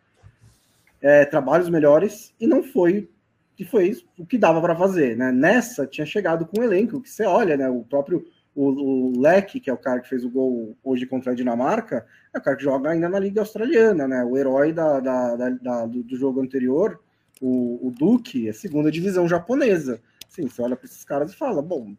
[1.03, 3.11] é, trabalhos melhores, e não foi
[3.55, 5.31] que foi o que dava para fazer, né?
[5.31, 7.69] Nessa tinha chegado com um elenco que você olha, né?
[7.69, 8.25] O próprio
[8.55, 8.69] o,
[9.13, 12.39] o Leque, que é o cara que fez o gol hoje contra a Dinamarca, é
[12.39, 14.25] o cara que joga ainda na Liga Australiana, né?
[14.25, 16.99] O herói da, da, da, da do, do, jogo anterior,
[17.41, 20.01] o, o Duque, é segunda divisão japonesa.
[20.27, 21.95] Sim, você olha para esses caras e fala, bom.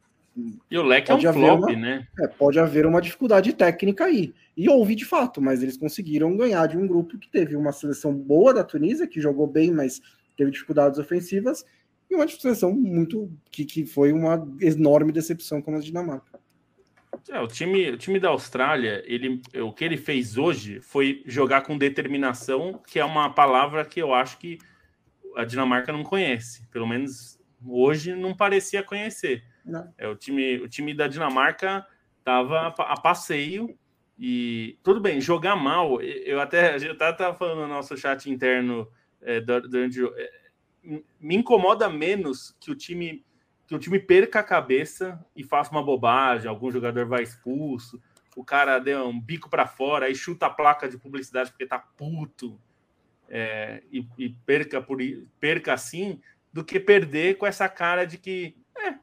[0.70, 2.08] E o Leque é um flop, uma, né?
[2.20, 4.34] É, pode haver uma dificuldade técnica aí.
[4.58, 8.14] E houve de fato, mas eles conseguiram ganhar de um grupo que teve uma seleção
[8.14, 10.02] boa da Tunísia, que jogou bem, mas
[10.36, 11.66] teve dificuldades ofensivas,
[12.10, 16.40] e uma seleção muito que, que foi uma enorme decepção como a Dinamarca.
[17.30, 21.62] É, o, time, o time da Austrália, ele, o que ele fez hoje foi jogar
[21.62, 24.60] com determinação, que é uma palavra que eu acho que
[25.36, 26.68] a Dinamarca não conhece.
[26.68, 29.44] Pelo menos hoje não parecia conhecer.
[29.98, 31.86] É, o, time, o time da Dinamarca
[32.20, 33.78] estava a passeio
[34.18, 36.02] e tudo bem, jogar mal.
[36.02, 38.88] Eu até eu estava falando no nosso chat interno
[39.22, 40.32] é, durante é,
[41.20, 43.24] me incomoda menos que o time
[43.68, 48.00] que o time perca a cabeça e faça uma bobagem, algum jogador vai expulso,
[48.36, 51.80] o cara deu um bico para fora e chuta a placa de publicidade porque tá
[51.80, 52.62] puto
[53.28, 55.00] é, e, e, perca por
[55.40, 56.22] perca assim,
[56.54, 58.96] do que perder com essa cara de que é,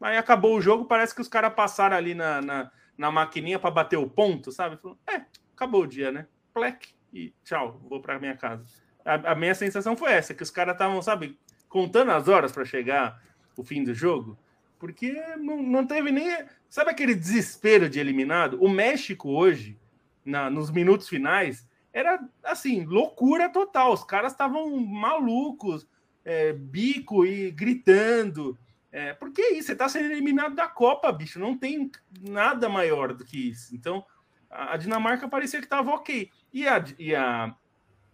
[0.00, 3.70] aí acabou o jogo, parece que os caras passaram ali na, na, na maquininha para
[3.70, 4.78] bater o ponto, sabe?
[5.08, 5.22] é,
[5.54, 6.26] acabou o dia, né?
[6.52, 8.64] Plec e tchau, vou para minha casa
[9.08, 11.38] a, a minha sensação foi essa, que os caras estavam, sabe,
[11.68, 13.22] contando as horas para chegar
[13.56, 14.38] o fim do jogo,
[14.78, 16.28] porque não, não teve nem.
[16.68, 18.62] Sabe aquele desespero de eliminado?
[18.62, 19.78] O México hoje,
[20.24, 23.94] na, nos minutos finais, era assim, loucura total.
[23.94, 25.88] Os caras estavam malucos,
[26.24, 28.56] é, bico e gritando.
[28.90, 31.38] É, porque é isso, você está sendo eliminado da Copa, bicho.
[31.38, 33.74] Não tem nada maior do que isso.
[33.74, 34.04] Então,
[34.50, 36.30] a, Dinamarca parecia que estava ok.
[36.52, 37.54] E a, e a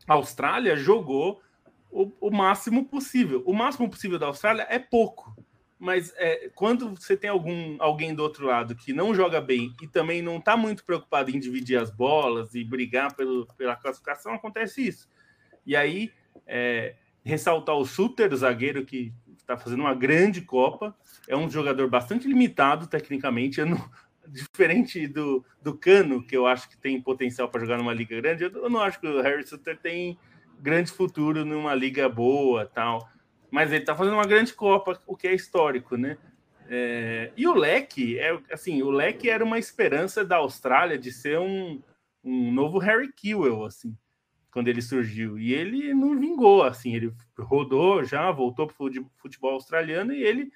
[0.09, 1.41] Austrália jogou
[1.91, 3.43] o, o, máximo possível.
[3.47, 5.37] O máximo possível da Austrália é pouco,
[5.79, 9.87] mas é, quando você tem algum alguém do outro lado que não joga bem e
[9.87, 14.89] também não está muito preocupado em dividir as bolas e brigar pelo, pela classificação, acontece
[14.89, 15.09] isso.
[15.65, 16.13] E aí,
[16.47, 19.13] é, ressaltar o Suter, o zagueiro que
[19.45, 20.97] está fazendo uma grande Copa,
[21.29, 23.61] é um jogador bastante limitado tecnicamente.
[23.61, 23.91] Eu não,
[24.27, 28.45] diferente do, do Cano, que eu acho que tem potencial para jogar numa liga grande,
[28.45, 30.19] eu não acho que o Harry Sutter tem
[30.61, 33.09] grande futuro numa liga boa tal.
[33.51, 36.19] Mas ele está fazendo uma grande Copa, o que é histórico, né?
[36.69, 41.39] É, e o Leque, é, assim, o Leque era uma esperança da Austrália de ser
[41.39, 41.81] um,
[42.25, 43.95] um novo Harry Kewell, assim,
[44.55, 45.37] quando ele surgiu.
[45.37, 50.51] E ele não vingou, assim, ele rodou já, voltou para o futebol australiano e ele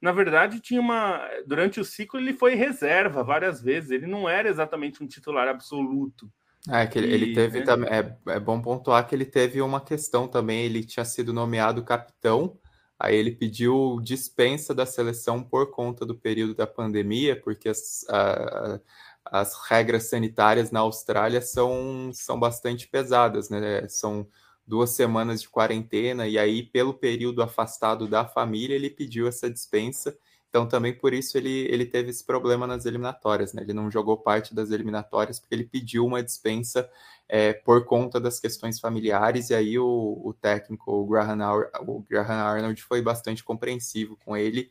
[0.00, 1.26] na verdade, tinha uma.
[1.46, 3.90] Durante o ciclo, ele foi reserva várias vezes.
[3.90, 6.30] Ele não era exatamente um titular absoluto.
[6.68, 7.64] É, que ele, e, ele teve né?
[7.64, 7.90] também.
[7.90, 10.66] É, é bom pontuar que ele teve uma questão também.
[10.66, 12.58] Ele tinha sido nomeado capitão,
[12.98, 18.78] aí ele pediu dispensa da seleção por conta do período da pandemia, porque as, a,
[19.24, 23.88] as regras sanitárias na Austrália são, são bastante pesadas, né?
[23.88, 24.26] São
[24.66, 30.16] duas semanas de quarentena, e aí, pelo período afastado da família, ele pediu essa dispensa.
[30.48, 33.62] Então, também por isso ele, ele teve esse problema nas eliminatórias, né?
[33.62, 36.88] Ele não jogou parte das eliminatórias porque ele pediu uma dispensa
[37.28, 41.38] é, por conta das questões familiares, e aí o, o técnico, o Graham,
[41.86, 44.70] o Graham Arnold, foi bastante compreensivo com ele.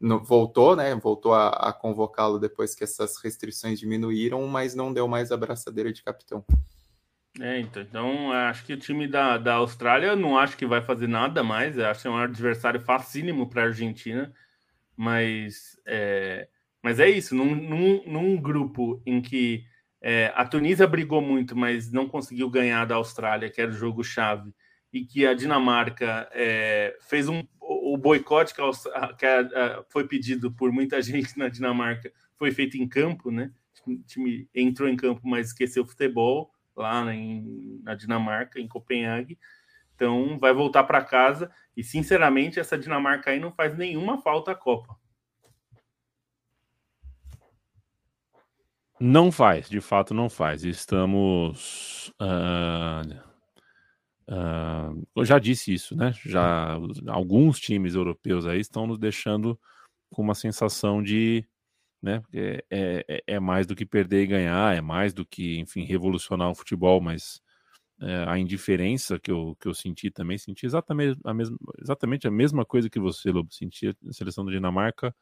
[0.00, 0.94] No, voltou, né?
[0.94, 5.92] Voltou a, a convocá-lo depois que essas restrições diminuíram, mas não deu mais a braçadeira
[5.92, 6.44] de capitão.
[7.40, 11.08] É, então, então acho que o time da, da Austrália não acho que vai fazer
[11.08, 11.78] nada mais.
[11.78, 14.32] Acho que é um adversário facílimo para a Argentina,
[14.96, 16.48] mas é,
[16.82, 17.34] mas é isso.
[17.34, 19.64] Num, num, num grupo em que
[20.00, 24.04] é, a Tunísia brigou muito, mas não conseguiu ganhar da Austrália, que era o jogo
[24.04, 24.52] chave,
[24.92, 27.42] e que a Dinamarca é, fez um
[27.84, 32.78] o boicote que, a, que a, foi pedido por muita gente na Dinamarca foi feito
[32.78, 33.52] em campo, né?
[33.86, 39.38] O time entrou em campo, mas esqueceu o futebol lá em, na Dinamarca, em Copenhague.
[39.94, 44.54] Então vai voltar para casa e sinceramente essa Dinamarca aí não faz nenhuma falta à
[44.54, 44.96] Copa.
[48.98, 50.64] Não faz, de fato não faz.
[50.64, 52.08] Estamos.
[52.20, 53.33] Uh,
[54.28, 56.12] uh, eu já disse isso, né?
[56.24, 59.58] Já alguns times europeus aí estão nos deixando
[60.10, 61.46] com uma sensação de
[62.02, 62.22] né?
[62.32, 66.50] É, é, é, mais do que perder e ganhar, é mais do que, enfim, revolucionar
[66.50, 67.40] o futebol, mas
[68.02, 72.30] é, a indiferença que eu, que eu senti também, senti exatamente a mesma, exatamente a
[72.30, 75.14] mesma coisa que você, Lobo, sentia na seleção da Dinamarca,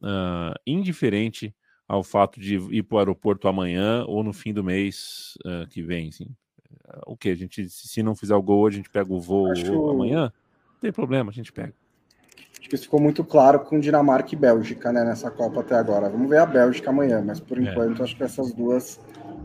[0.00, 1.54] uh, indiferente
[1.88, 5.82] ao fato de ir para o aeroporto amanhã ou no fim do mês uh, que
[5.82, 6.28] vem, assim.
[7.06, 7.30] O que?
[7.30, 9.90] A gente, se não fizer o gol, a gente pega o voo Acho...
[9.90, 10.32] amanhã?
[10.72, 11.72] Não tem problema, a gente pega.
[12.58, 16.08] Acho que isso ficou muito claro com Dinamarca e Bélgica, né, nessa Copa até agora.
[16.08, 17.62] Vamos ver a Bélgica amanhã, mas por é.
[17.62, 19.00] enquanto acho que essas duas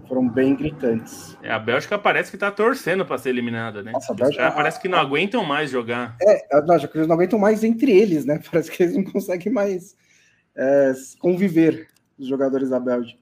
[0.08, 1.38] foram bem gritantes.
[1.42, 3.92] É, a Bélgica parece que tá torcendo para ser eliminada, né?
[3.92, 6.16] Nossa, a Bélgica, parece que não aguentam mais jogar.
[6.22, 8.40] É, não, eles não aguentam mais entre eles, né?
[8.52, 9.96] Parece que eles não conseguem mais
[10.56, 13.20] é, conviver, os jogadores da Bélgica.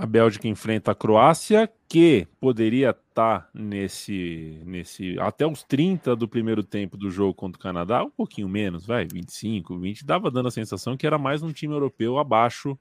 [0.00, 5.18] A Bélgica enfrenta a Croácia, que poderia estar tá nesse, nesse.
[5.18, 9.08] até os 30 do primeiro tempo do jogo contra o Canadá, um pouquinho menos, vai,
[9.12, 12.78] 25, 20, dava dando a sensação que era mais um time europeu abaixo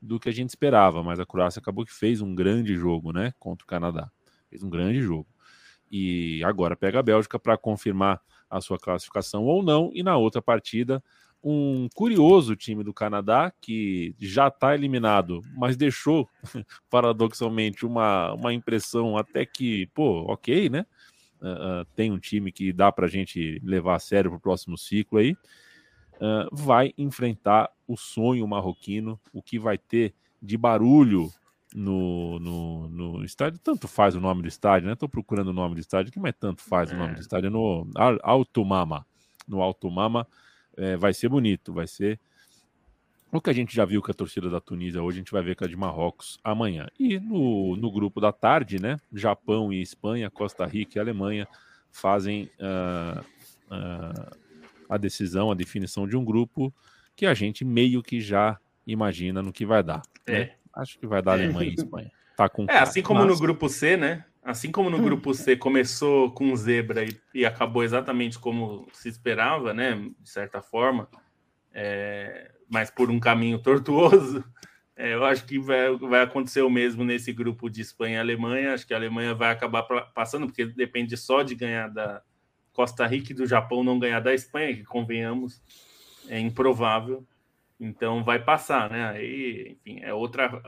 [0.00, 3.34] do que a gente esperava, mas a Croácia acabou que fez um grande jogo, né,
[3.40, 4.08] contra o Canadá.
[4.48, 5.26] Fez um grande jogo.
[5.90, 10.40] E agora pega a Bélgica para confirmar a sua classificação ou não, e na outra
[10.40, 11.02] partida
[11.42, 16.28] um curioso time do Canadá que já está eliminado, mas deixou,
[16.90, 20.86] paradoxalmente, uma, uma impressão até que, pô, ok, né?
[21.40, 24.40] Uh, uh, tem um time que dá para a gente levar a sério para o
[24.40, 25.32] próximo ciclo aí.
[26.16, 31.30] Uh, vai enfrentar o sonho marroquino, o que vai ter de barulho
[31.74, 33.58] no, no, no, estádio.
[33.58, 34.92] Tanto faz o nome do estádio, né?
[34.92, 36.94] Estou procurando o nome do estádio aqui, mas tanto faz é.
[36.94, 37.20] o nome do é.
[37.20, 37.46] estádio.
[37.46, 37.86] É no
[38.22, 39.06] Alto Mama.
[39.48, 40.26] No Alto Mama
[40.76, 42.18] é, vai ser bonito, vai ser
[43.32, 45.42] o que a gente já viu com a torcida da Tunísia hoje, a gente vai
[45.42, 46.88] ver com a de Marrocos amanhã.
[46.98, 48.98] E no, no grupo da tarde, né?
[49.12, 51.46] Japão e Espanha, Costa Rica e Alemanha
[51.92, 53.20] fazem uh,
[53.70, 54.36] uh,
[54.88, 56.74] a decisão, a definição de um grupo
[57.14, 60.02] que a gente meio que já imagina no que vai dar.
[60.26, 60.32] É.
[60.32, 60.52] Né?
[60.74, 62.10] Acho que vai dar Alemanha e Espanha.
[62.36, 64.24] Tá com é, assim como no grupo C, né?
[64.42, 69.74] Assim como no grupo C começou com zebra e, e, acabou exatamente como se esperava,
[69.74, 69.94] né?
[70.18, 71.08] De certa forma,
[71.72, 74.42] é, mas por um caminho tortuoso,
[74.96, 78.74] é, eu acho que vai, vai acontecer o mesmo nesse grupo de Espanha e Alemanha.
[78.74, 79.82] Acho que a Alemanha vai acabar
[80.14, 82.22] passando, porque depende só de ganhar da
[82.72, 85.62] Costa Rica e do Japão não ganhar da Espanha, que convenhamos,
[86.28, 87.26] é improvável.
[87.78, 89.08] Então vai passar, né?
[89.08, 90.60] Aí, enfim, é outra,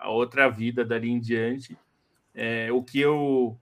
[0.00, 1.76] a outra vida dali em diante.
[2.40, 3.58] É, o que eu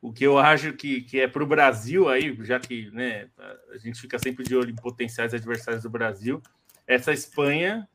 [0.00, 3.28] o que eu acho que, que é para o Brasil aí, já que né,
[3.72, 6.40] a gente fica sempre de olho em potenciais adversários do Brasil,
[6.86, 7.88] essa Espanha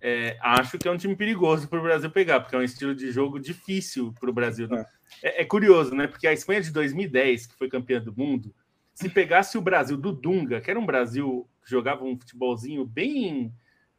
[0.00, 2.94] é, acho que é um time perigoso para o Brasil pegar, porque é um estilo
[2.94, 4.68] de jogo difícil para o Brasil.
[4.72, 4.86] É.
[5.22, 5.42] é.
[5.42, 6.06] É, curioso, né?
[6.06, 8.54] Porque a Espanha de 2010, que foi campeã do mundo,
[8.94, 13.52] se pegasse o Brasil do Dunga, que era um Brasil que jogava um futebolzinho bem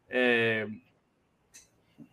[0.10, 0.68] é,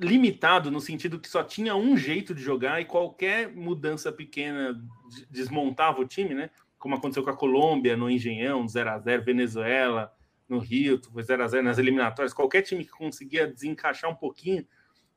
[0.01, 4.81] limitado no sentido que só tinha um jeito de jogar e qualquer mudança pequena
[5.29, 6.51] desmontava o time, né?
[6.79, 10.13] Como aconteceu com a Colômbia no Engenhão, 0 a 0 Venezuela
[10.49, 12.33] no Rio, foi 0 a 0 nas eliminatórias.
[12.33, 14.65] Qualquer time que conseguia desencaixar um pouquinho,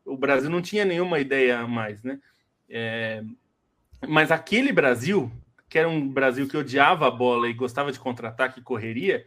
[0.04, 2.20] o Brasil não tinha nenhuma ideia a mais, né?
[2.68, 3.24] É...
[4.08, 5.32] Mas aquele Brasil,
[5.70, 9.24] que era um Brasil que odiava a bola e gostava de contra-ataque e correria,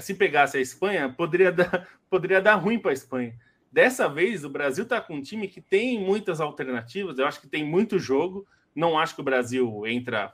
[0.00, 3.34] se pegasse a Espanha, poderia dar, poderia dar ruim para a Espanha
[3.74, 7.48] Dessa vez, o Brasil está com um time que tem muitas alternativas, eu acho que
[7.48, 8.46] tem muito jogo.
[8.72, 10.32] Não acho que o Brasil entra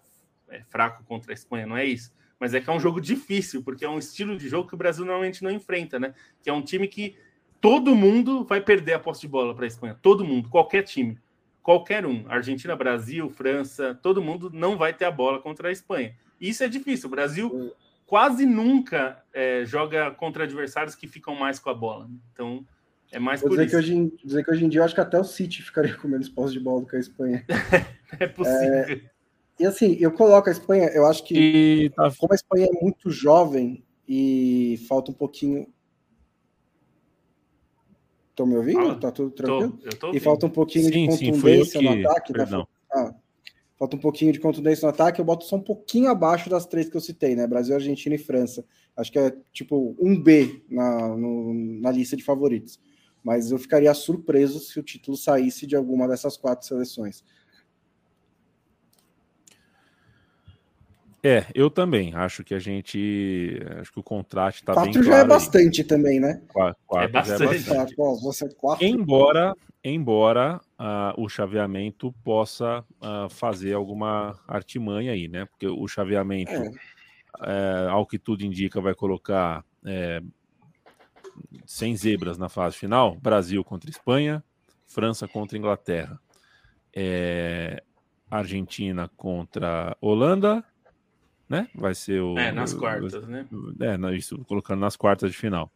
[0.50, 2.12] é, fraco contra a Espanha, não é isso.
[2.38, 4.76] Mas é que é um jogo difícil, porque é um estilo de jogo que o
[4.76, 6.12] Brasil normalmente não enfrenta, né?
[6.42, 7.16] Que é um time que
[7.62, 9.98] todo mundo vai perder a posse de bola para a Espanha.
[10.02, 11.18] Todo mundo, qualquer time.
[11.62, 12.26] Qualquer um.
[12.28, 16.14] Argentina, Brasil, França, todo mundo não vai ter a bola contra a Espanha.
[16.38, 17.06] Isso é difícil.
[17.06, 17.74] O Brasil
[18.04, 22.06] quase nunca é, joga contra adversários que ficam mais com a bola.
[22.34, 22.66] Então,
[23.12, 23.70] é mais Vou por dizer isso.
[23.70, 26.08] Que hoje, dizer que hoje em dia eu acho que até o City ficaria com
[26.08, 27.44] menos posse de bola do que a Espanha.
[28.18, 28.74] é possível.
[28.74, 29.00] É,
[29.58, 32.10] e assim, eu coloco a Espanha, eu acho que e, tá...
[32.18, 35.66] como a Espanha é muito jovem e falta um pouquinho.
[38.30, 38.98] Estão me ouvindo?
[38.98, 39.78] Tá tudo tranquilo?
[39.98, 42.32] Tô, e falta um pouquinho sim, de contundência sim, no ataque.
[42.32, 42.66] Tá?
[42.90, 43.14] Ah,
[43.78, 45.20] falta um pouquinho de contundência no ataque.
[45.20, 47.46] Eu boto só um pouquinho abaixo das três que eu citei, né?
[47.46, 48.64] Brasil, Argentina e França.
[48.96, 52.80] Acho que é tipo um B na, no, na lista de favoritos.
[53.22, 57.24] Mas eu ficaria surpreso se o título saísse de alguma dessas quatro seleções.
[61.22, 62.14] É, eu também.
[62.14, 63.60] Acho que a gente.
[63.78, 64.84] Acho que o contrato está bem.
[64.84, 65.86] Quatro já é bastante aí.
[65.86, 66.40] também, né?
[66.48, 67.58] Quatro, quatro é bastante.
[67.58, 68.22] Já é bastante.
[68.22, 68.86] Você é quatro.
[68.86, 69.54] Embora,
[69.84, 75.44] embora uh, o chaveamento possa uh, fazer alguma artimanha aí, né?
[75.44, 76.70] Porque o chaveamento, é.
[77.42, 80.20] É, ao que tudo indica, vai colocar é,
[81.66, 84.42] sem zebras na fase final: Brasil contra Espanha,
[84.86, 86.20] França contra Inglaterra,
[86.94, 87.82] é,
[88.30, 90.64] Argentina contra Holanda
[91.50, 91.68] né?
[91.74, 92.38] Vai ser o.
[92.38, 93.44] É, nas quartas, né?
[93.80, 95.68] É, isso, colocando nas quartas de final.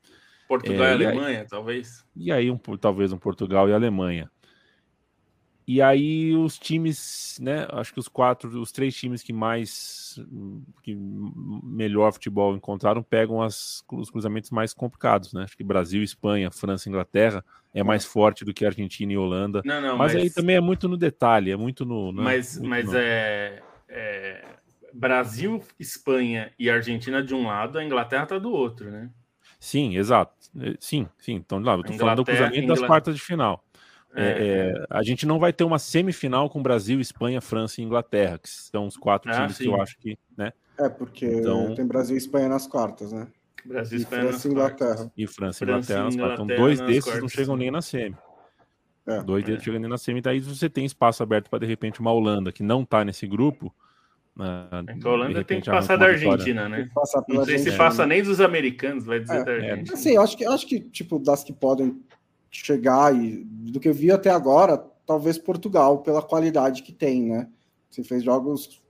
[0.47, 2.07] Portugal é, e Alemanha, aí, talvez.
[2.15, 4.31] E aí, um, talvez um Portugal e Alemanha.
[5.67, 7.67] E aí os times, né?
[7.71, 10.21] Acho que os quatro, os três times que mais
[10.83, 15.45] que melhor futebol encontraram pegam as, os cruzamentos mais complicados, né?
[15.45, 19.62] Acho que Brasil, Espanha, França, Inglaterra é mais forte do que Argentina e Holanda.
[19.65, 22.12] Não, não, mas, mas aí também é muito no detalhe, é muito no.
[22.12, 22.23] Né?
[22.23, 22.99] Mas, muito mas no...
[22.99, 24.45] É, é
[24.93, 29.11] Brasil, Espanha e Argentina de um lado, a Inglaterra está do outro, né?
[29.59, 30.35] Sim, exato.
[30.61, 31.35] É, sim, sim.
[31.35, 32.81] Então, lá, eu tô falando do cruzamento Inglaterra...
[32.81, 33.64] das quartas de final.
[34.17, 37.85] É, é, é, a gente não vai ter uma semifinal com Brasil, Espanha, França e
[37.85, 39.65] Inglaterra, que são os quatro ah, times sim.
[39.65, 40.53] que eu acho que, né?
[40.79, 41.75] É, porque então...
[41.75, 43.27] tem Brasil e Espanha nas quartas, né?
[43.65, 45.12] Brasil, e Espanha França e Inglaterra.
[45.17, 46.45] E França e Inglaterra nas quartas.
[46.45, 47.61] Então, dois desses quartas, não chegam sim.
[47.61, 48.17] nem na semi.
[49.07, 49.47] É, dois é.
[49.47, 52.53] desses chegam nem na semi, daí você tem espaço aberto para de repente uma Holanda
[52.53, 53.75] que não está nesse grupo
[54.37, 56.89] Uh, é que a Holanda tem que passar da Argentina, né?
[57.29, 59.95] Não sei se passa nem dos americanos, vai dizer é, da é, Argentina.
[59.95, 62.03] Assim, eu acho que, acho que, tipo, das que podem
[62.59, 67.49] chegar e do que eu vi até agora, talvez Portugal, pela qualidade que tem, né?
[67.91, 68.83] Você fez jogos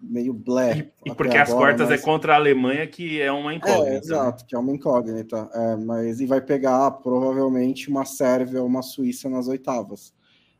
[0.00, 0.92] meio blé.
[1.04, 2.00] E, porque as quartas mas...
[2.00, 3.90] é contra a Alemanha, que é uma incógnita.
[3.90, 5.48] É, exato, que é uma incógnita.
[5.52, 10.12] É, mas e vai pegar provavelmente uma Sérvia ou uma Suíça nas oitavas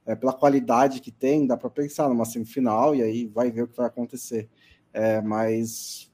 [0.06, 3.68] é, pela qualidade que tem, dá para pensar numa semifinal e aí vai ver o
[3.68, 4.48] que vai acontecer.
[4.92, 6.10] É, mas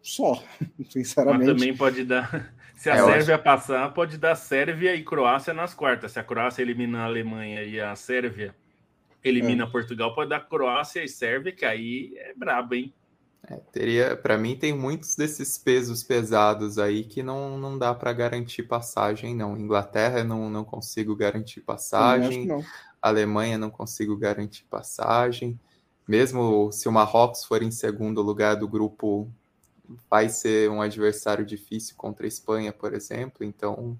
[0.00, 0.42] só,
[0.88, 1.52] sinceramente.
[1.52, 2.54] Mas também pode dar.
[2.74, 3.44] Se a é, Sérvia acho...
[3.44, 6.12] passar, pode dar Sérvia e Croácia nas quartas.
[6.12, 8.54] Se a Croácia elimina a Alemanha e a Sérvia
[9.22, 9.66] elimina é.
[9.66, 12.92] Portugal, pode dar Croácia e Sérvia, que aí é brabo, hein?
[13.48, 18.12] É, teria, para mim, tem muitos desses pesos pesados aí que não, não dá para
[18.12, 19.56] garantir passagem, não.
[19.56, 22.46] Inglaterra não, não consigo garantir passagem.
[22.46, 22.64] Não.
[23.00, 25.58] Alemanha não consigo garantir passagem.
[26.06, 29.28] Mesmo se o Marrocos for em segundo lugar do grupo,
[30.10, 33.44] vai ser um adversário difícil contra a Espanha, por exemplo.
[33.44, 33.98] Então.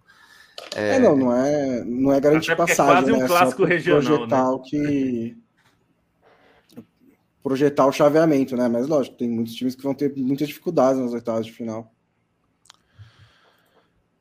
[0.74, 2.92] É, é não, não é, não é garantir passagem.
[2.92, 3.26] É quase um né?
[3.26, 4.02] clássico regional.
[4.02, 4.50] Projetar né?
[4.50, 5.36] o que.
[7.42, 8.68] Projetar o chaveamento, né?
[8.68, 11.92] Mas lógico, tem muitos times que vão ter muitas dificuldades nas oitavas de final.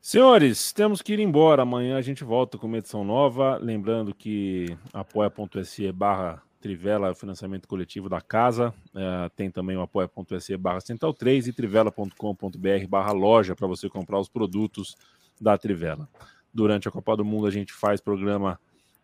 [0.00, 1.62] Senhores, temos que ir embora.
[1.62, 3.56] Amanhã a gente volta com uma edição nova.
[3.58, 8.72] Lembrando que apoia.se barra Trivela financiamento coletivo da casa.
[8.94, 14.20] É, tem também o apoia.se barra Central 3 e trivela.com.br barra loja para você comprar
[14.20, 14.96] os produtos
[15.40, 16.08] da Trivela.
[16.54, 18.60] Durante a Copa do Mundo a gente faz programa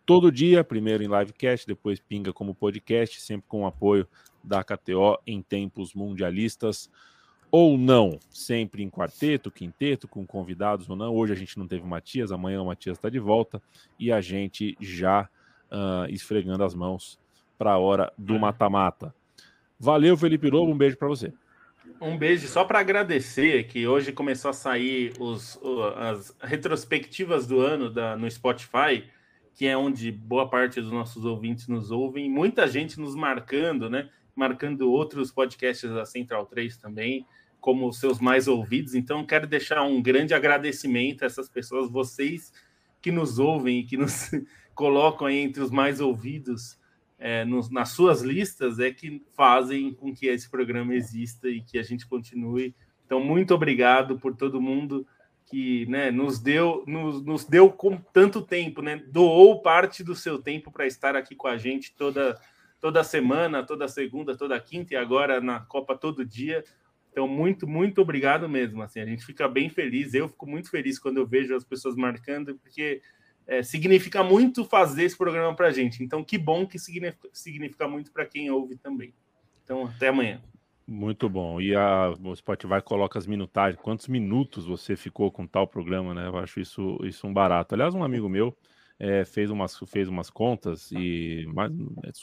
[0.07, 4.07] todo dia, primeiro em livecast, depois pinga como podcast, sempre com o apoio
[4.43, 6.89] da KTO em tempos mundialistas
[7.51, 11.13] ou não, sempre em quarteto, quinteto, com convidados ou não.
[11.15, 13.61] Hoje a gente não teve o Matias, amanhã o Matias está de volta
[13.99, 15.29] e a gente já
[15.73, 17.19] uh, esfregando as mãos
[17.59, 18.39] para a hora do é.
[18.39, 19.15] mata-mata.
[19.79, 21.33] Valeu, Felipe Lobo, um beijo para você.
[22.01, 25.59] Um beijo só para agradecer que hoje começou a sair os,
[25.97, 29.05] as retrospectivas do ano da, no Spotify,
[29.55, 34.09] que é onde boa parte dos nossos ouvintes nos ouvem, muita gente nos marcando, né?
[34.35, 37.27] Marcando outros podcasts da Central 3 também
[37.61, 38.95] como seus mais ouvidos.
[38.95, 41.91] Então, quero deixar um grande agradecimento a essas pessoas.
[41.91, 42.53] Vocês
[43.01, 44.31] que nos ouvem e que nos
[44.75, 46.78] colocam aí entre os mais ouvidos
[47.19, 51.83] é, nas suas listas é que fazem com que esse programa exista e que a
[51.83, 52.75] gente continue.
[53.05, 55.07] Então, muito obrigado por todo mundo
[55.47, 59.03] que né, nos deu nos, nos deu com tanto tempo, né?
[59.09, 62.39] Doou parte do seu tempo para estar aqui com a gente toda
[62.81, 66.63] toda semana, toda segunda, toda quinta e agora na Copa todo dia.
[67.11, 68.81] Então, muito, muito obrigado mesmo.
[68.83, 70.15] Assim, a gente fica bem feliz.
[70.15, 73.03] Eu fico muito feliz quando eu vejo as pessoas marcando, porque
[73.49, 76.05] é, significa muito fazer esse programa para a gente.
[76.05, 79.15] Então, que bom que significa, significa muito para quem ouve também.
[79.65, 80.41] Então, até amanhã.
[80.87, 81.61] Muito bom.
[81.61, 86.29] E a, o Spotify coloca as minutagens, quantos minutos você ficou com tal programa, né?
[86.29, 87.75] Eu acho isso, isso um barato.
[87.75, 88.55] Aliás, um amigo meu
[88.99, 91.71] é, fez, umas, fez umas contas e mas,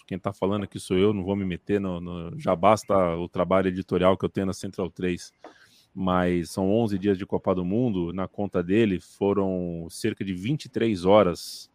[0.06, 3.30] quem está falando aqui sou eu, não vou me meter no, no, Já basta o
[3.30, 5.32] trabalho editorial que eu tenho na Central 3
[5.96, 8.12] mas são 11 dias de Copa do Mundo.
[8.12, 11.72] Na conta dele foram cerca de 23 horas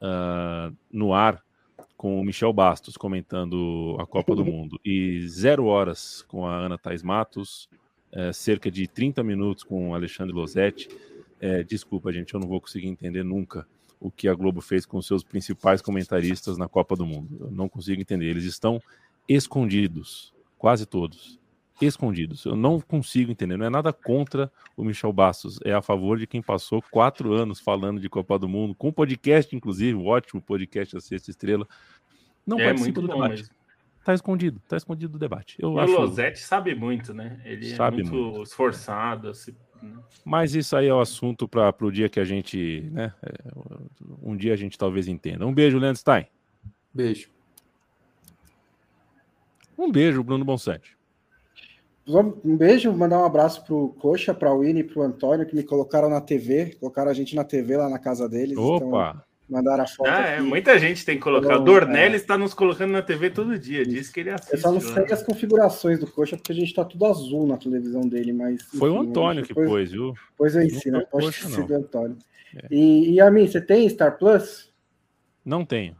[0.00, 1.44] uh, no ar
[1.94, 6.78] com o Michel Bastos comentando a Copa do Mundo e zero horas com a Ana
[6.78, 7.68] Thais Matos,
[8.14, 10.88] uh, cerca de 30 minutos com o Alexandre Losetti.
[11.42, 13.68] Uh, desculpa, gente, eu não vou conseguir entender nunca
[14.00, 17.36] o que a Globo fez com seus principais comentaristas na Copa do Mundo.
[17.38, 18.26] Eu não consigo entender.
[18.26, 18.80] Eles estão
[19.28, 21.37] escondidos, quase todos
[21.86, 22.44] escondidos.
[22.44, 23.56] Eu não consigo entender.
[23.56, 25.58] Não é nada contra o Michel Bastos.
[25.64, 29.54] É a favor de quem passou quatro anos falando de Copa do Mundo, com podcast,
[29.54, 31.66] inclusive, o ótimo podcast da Sexta Estrela.
[32.46, 33.30] Não é participa do debate.
[33.30, 33.58] Mesmo.
[34.04, 35.56] Tá escondido, tá escondido do debate.
[35.58, 35.92] Eu o acho...
[35.92, 37.40] Losetti sabe muito, né?
[37.44, 38.42] Ele é sabe é muito, muito.
[38.42, 39.28] esforçado.
[39.28, 39.98] Assim, né?
[40.24, 43.12] Mas isso aí é o assunto para o dia que a gente, né?
[43.22, 43.32] É,
[44.22, 45.46] um dia a gente talvez entenda.
[45.46, 46.26] Um beijo, Leandro Stein.
[46.92, 47.28] Beijo.
[49.76, 50.97] Um beijo, Bruno Bonsante.
[52.08, 56.08] Um beijo, mandar um abraço pro Coxa, pra Winnie e pro Antônio, que me colocaram
[56.08, 58.52] na TV, colocaram a gente na TV lá na casa deles.
[58.52, 59.10] Então Opa!
[59.10, 60.08] Então, mandaram a foto.
[60.08, 61.48] Ah, é, muita gente tem que colocar.
[61.48, 62.16] Então, o Dornelli é...
[62.16, 64.54] está nos colocando na TV todo dia, disse que ele assiste.
[64.54, 67.56] Eu só não sei as configurações do Coxa, porque a gente tá tudo azul na
[67.56, 68.54] televisão dele, mas.
[68.54, 70.14] Enfim, Foi o Antônio que pôs, viu?
[70.36, 72.16] Pois eu ensino, pode Coxa, ser do Antônio.
[72.56, 72.66] É.
[72.70, 74.72] E, e a mim, você tem Star Plus?
[75.44, 75.96] Não tenho.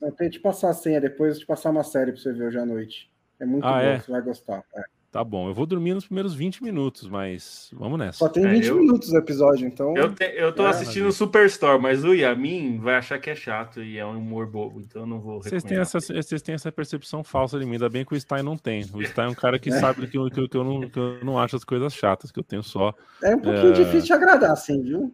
[0.00, 2.48] Eu tenho que te passar a senha depois, te passar uma série pra você ver
[2.48, 3.10] hoje à noite.
[3.40, 4.00] É muito ah, bom, é?
[4.00, 4.62] você vai gostar.
[4.76, 4.97] É.
[5.10, 8.18] Tá bom, eu vou dormir nos primeiros 20 minutos, mas vamos nessa.
[8.18, 9.96] Só tem 20 é, eu, minutos o episódio, então.
[9.96, 13.34] Eu, te, eu tô é, assistindo o Superstore, mas o Yamin vai achar que é
[13.34, 15.42] chato e é um humor bobo, então eu não vou.
[15.42, 18.42] Vocês têm, essa, vocês têm essa percepção falsa de mim, ainda bem que o Stein
[18.42, 18.82] não tem.
[18.92, 19.80] O Stein é um cara que é.
[19.80, 22.30] sabe que eu, que, eu, que, eu não, que eu não acho as coisas chatas,
[22.30, 22.92] que eu tenho só.
[23.22, 25.10] É um pouquinho é, difícil de agradar, assim, viu?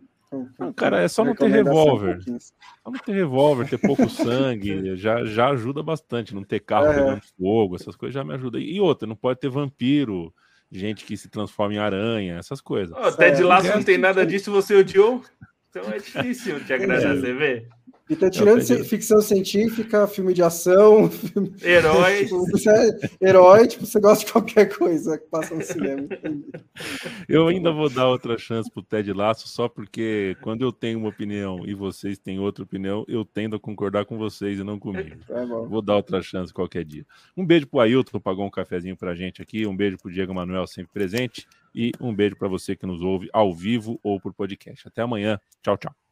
[0.59, 2.19] Não, cara, é só não ter revólver.
[2.23, 6.35] Só não ter revólver, ter pouco sangue, já, já ajuda bastante.
[6.35, 6.95] Não ter carro é.
[6.95, 8.61] pegando fogo, essas coisas já me ajudam.
[8.61, 10.33] E outra, não pode ter vampiro,
[10.71, 12.97] gente que se transforma em aranha, essas coisas.
[12.97, 15.23] Até de lá não tem nada disso, você odiou?
[15.71, 17.21] Então é difícil te agradar, é.
[17.21, 17.69] você vê?
[18.09, 21.55] E tá tirando é ficção científica, filme de ação, filme...
[21.63, 22.29] herói.
[22.69, 26.07] é herói, tipo, você gosta de qualquer coisa que passa no cinema.
[27.27, 31.09] Eu ainda vou dar outra chance pro Ted Laço, só porque quando eu tenho uma
[31.09, 35.17] opinião e vocês têm outra opinião, eu tendo a concordar com vocês e não comigo.
[35.27, 37.07] Tá vou dar outra chance qualquer dia.
[37.35, 39.67] Um beijo pro Ailton, pagou um cafezinho pra gente aqui.
[39.67, 41.47] Um beijo pro Diego Manuel, sempre presente.
[41.75, 44.87] E um beijo para você que nos ouve ao vivo ou por podcast.
[44.87, 45.41] Até amanhã.
[45.63, 46.04] Tchau, tchau.